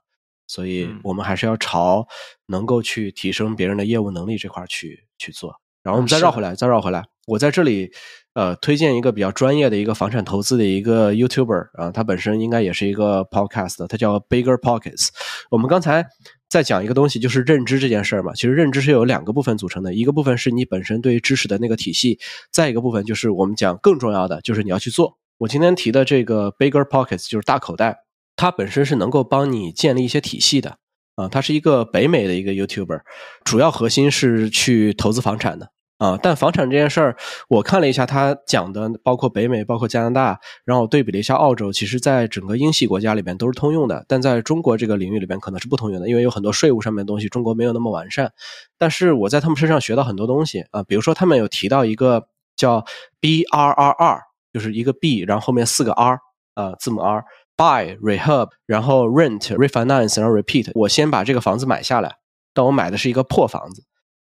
[0.47, 2.07] 所以我们还是要朝
[2.47, 5.55] 能够去提升别人的业务能力这块去去做。
[5.83, 7.05] 然后我们再绕回来，再绕回来。
[7.27, 7.91] 我在这里
[8.35, 15.09] 呃推荐一个比较专业的一个房产投资的一个 YouTuber 啊，他本身应该也是一个 Podcast，他叫 Bigger Pockets。
[15.51, 16.07] 我们刚才。
[16.51, 18.35] 再讲一个东西，就是认知这件事儿嘛。
[18.35, 22.19] 其实认知是由两个部分组成的，一个部分是你本身对于知识的那个体系，
[22.51, 25.17] 再一个部分就是我们讲更重要的，就是你要去做。
[25.39, 28.01] 我今天提的这个 Bigger Pockets 就是大口袋，
[28.35, 30.79] 它本身是能够帮你建立一些体系的
[31.15, 31.29] 啊。
[31.29, 33.03] 它是一个北美的一个 YouTuber，
[33.45, 35.71] 主要核心是去投资房产的。
[36.01, 48.33] 啊，但房产这件事儿，我看了一下他讲的，包括北美，包括加拿大，然后我对比了一下澳洲，其实在整个英系国家里边都是通用的，但在中国这个领域里边可能是不通用的，因为有很多税务上面的东西中国没有那么完善。
[48.79, 52.83] 但是我在他们身上学到很多东西啊，比如说他们有提到一个叫
[53.21, 54.23] B R R R，
[54.55, 56.19] 就是一个 B，然后后面四个 R，
[56.55, 60.71] 啊，字母 R，buy rehab，然后 rent refinance，然后 repeat。
[60.75, 62.15] 我先把这个房子买下来，
[62.55, 63.85] 但我买的是一个破房子。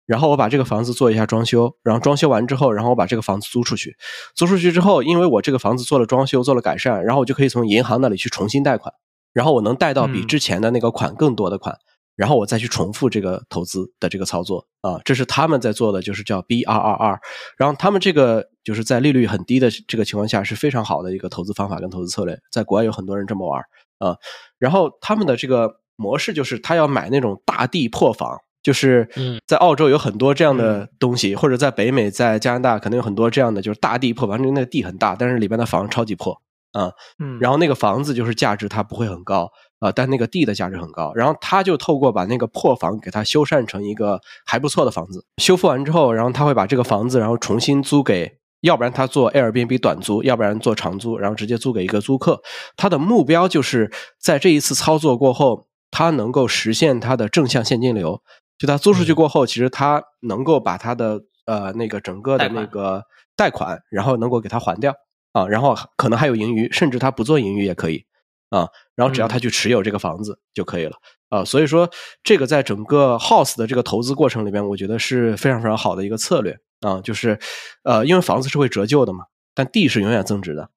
[0.05, 3.95] 然后我把这个房子做一下装修，然后装修完之后，然后我把这个房子租出去。
[4.35, 8.93] 租出去之后，因为我这个房子做了装修，做了改善，然后我就可以从银行那里去重新贷款，
[9.31, 11.77] 然后我能贷到比之前的那个款更多的款，
[12.17, 17.19] 然后我再去重复这个投资的这个操作啊，这是他们在做的，就是叫 B R R R。
[17.57, 23.61] 然后他们这个就是在利率很低的这个情况下是非常好的一个投资方法跟投资策略，在国外有很多人这么玩
[23.99, 24.17] 啊。
[24.59, 28.37] 然后他们的这个模式就是他要买那种大地破房。
[28.63, 29.07] 就是
[29.45, 36.41] 在澳洲有很多这样的东西，或者在北美、在加拿大可能有很多这样的，就是大地破房，那个地很大，但是里边的房超级破
[36.71, 36.89] 啊。
[37.19, 41.11] 嗯，然后那个房子就是价值它不会很高啊，但那个地的价值很高。
[41.13, 52.41] 然后他就透过把那个破房给它修缮成一个还不错的房子，修复完之后，然后他会把这个房子然后重新租给，要不然他做 Airbnb 短租，要不然做长租，然后直接租给一个租客。
[52.77, 58.21] 他的目标就是在这一次操作过后，他能够实现他的正向现金流。
[58.63, 63.03] 就他租出去过后，其实他能够把他的呃那个整个的那个
[63.35, 64.95] 贷款，然后能够给他还掉
[65.33, 68.05] 啊，然后可能还有盈余，甚至他不做盈余也可以
[68.51, 70.93] 啊，然后只要他去持有这个房子就可以了
[71.27, 71.89] 啊，所以说
[72.23, 77.37] 这个在整个 house 的这个投资过程里边，我觉得是非常非常好的一个策略啊，就是
[77.83, 80.69] 呃因为房子是会折旧的嘛，但地是永远增值的。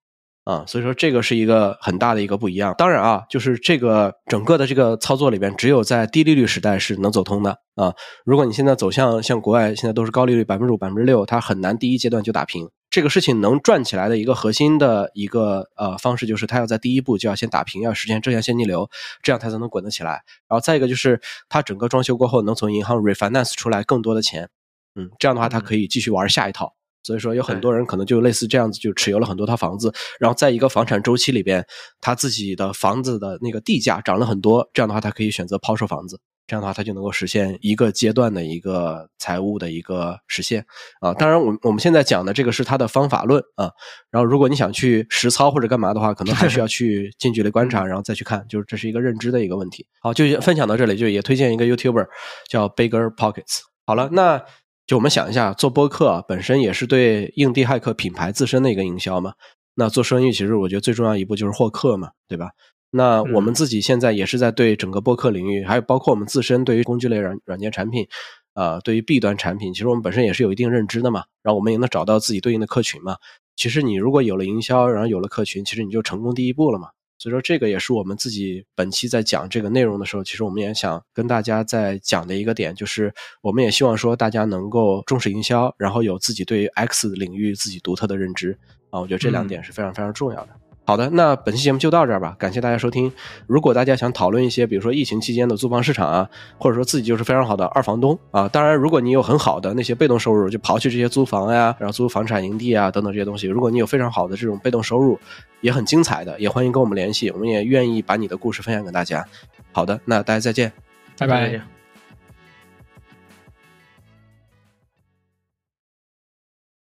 [0.46, 2.72] 啊，所以说这个是一个很大的一个不一样。
[2.78, 7.92] 当然啊，就是这个整个的这个操作里边，只有在低利率时代是能走通的啊。
[8.24, 12.70] 如果你现在走向像国外，现在都是高利率百分之五、百分之六，它很难第一阶段就打平。
[12.88, 18.88] 这个事情能赚起来的一个核心的一个呃方式，就是它要在第一步就要先打平，要实现正向现金流，
[19.24, 20.22] 这样它才能滚得起来。
[20.48, 24.48] 然后再一个就是，它整个装修过后能从银行 refinance 出来更多的钱，
[24.94, 26.74] 嗯，这样的话它可以继续玩下一套。
[27.06, 31.64] 所以说，有很多人可能就类似这样子，就持有了很多套房子，然后在一个房产周期里边，
[32.00, 40.66] 他自己的房子的那个地价涨了很多，这样的话，他可以选择抛售房子，这样的话，他就能够实现一个阶段的一个财务的一个实现
[41.00, 41.14] 啊。
[41.14, 43.70] 当然，我我们现在讲的这个是他的方法论啊。
[44.10, 49.86] 然后，如果你想去实操或者干嘛的话，可能还需要去近距离观察，然后再去看，就是这是一个认知的一个问题。
[50.00, 52.06] 好，就分享到这里，就也推荐一个 YouTuber
[52.48, 53.60] 叫 Bigger Pockets。
[53.86, 54.42] 好了，那。
[54.86, 59.34] 就我们想一下，做播客本身也是对硬地骇客品牌自身的一个营销嘛。
[59.74, 62.50] 那做生意其实我觉得最重要一步就是获客嘛，对吧？
[62.90, 68.06] 那我们自己现在也是在对整个播客领域，还有包括我们自身对于工具类软软件产品，
[68.54, 71.24] 呃，对于 B 端产品，其实我们本身也是有一定认知的嘛。
[71.42, 73.16] 然后我们也能找到自己对应的客群嘛。
[73.56, 76.88] 其实你如果有了营销，然后有了客群，其实你就成功第一步了嘛。
[77.18, 88.58] 所以说，这个也是我们自己本期在讲这个内容的时候，其实我们也想跟大家在讲的一个点，就是我们也希望说大家能够重视营销，然后有自己对于 X 领域自己独特的认知
[88.90, 90.65] 啊，我觉得这两点是非常非常重要的。
[90.86, 93.12] 好的，那本期节目就到这儿吧，感谢大家收听。
[93.48, 105.18] 如果大家想讨论一些，比如说疫情期间的租房市场啊，或者说自己就是非常好的二房东啊，当然，如果你有很好的那些被动收入，就刨去这些租房呀，然后租房产营地啊等等这些东西，如果你有非常好的这种被动收入，
[105.60, 109.26] 也很精彩的，也欢迎跟我们联系，我们也愿意把你的故事分享给大家。
[109.72, 110.72] 好的，那大家再见，
[111.18, 111.75] 拜拜。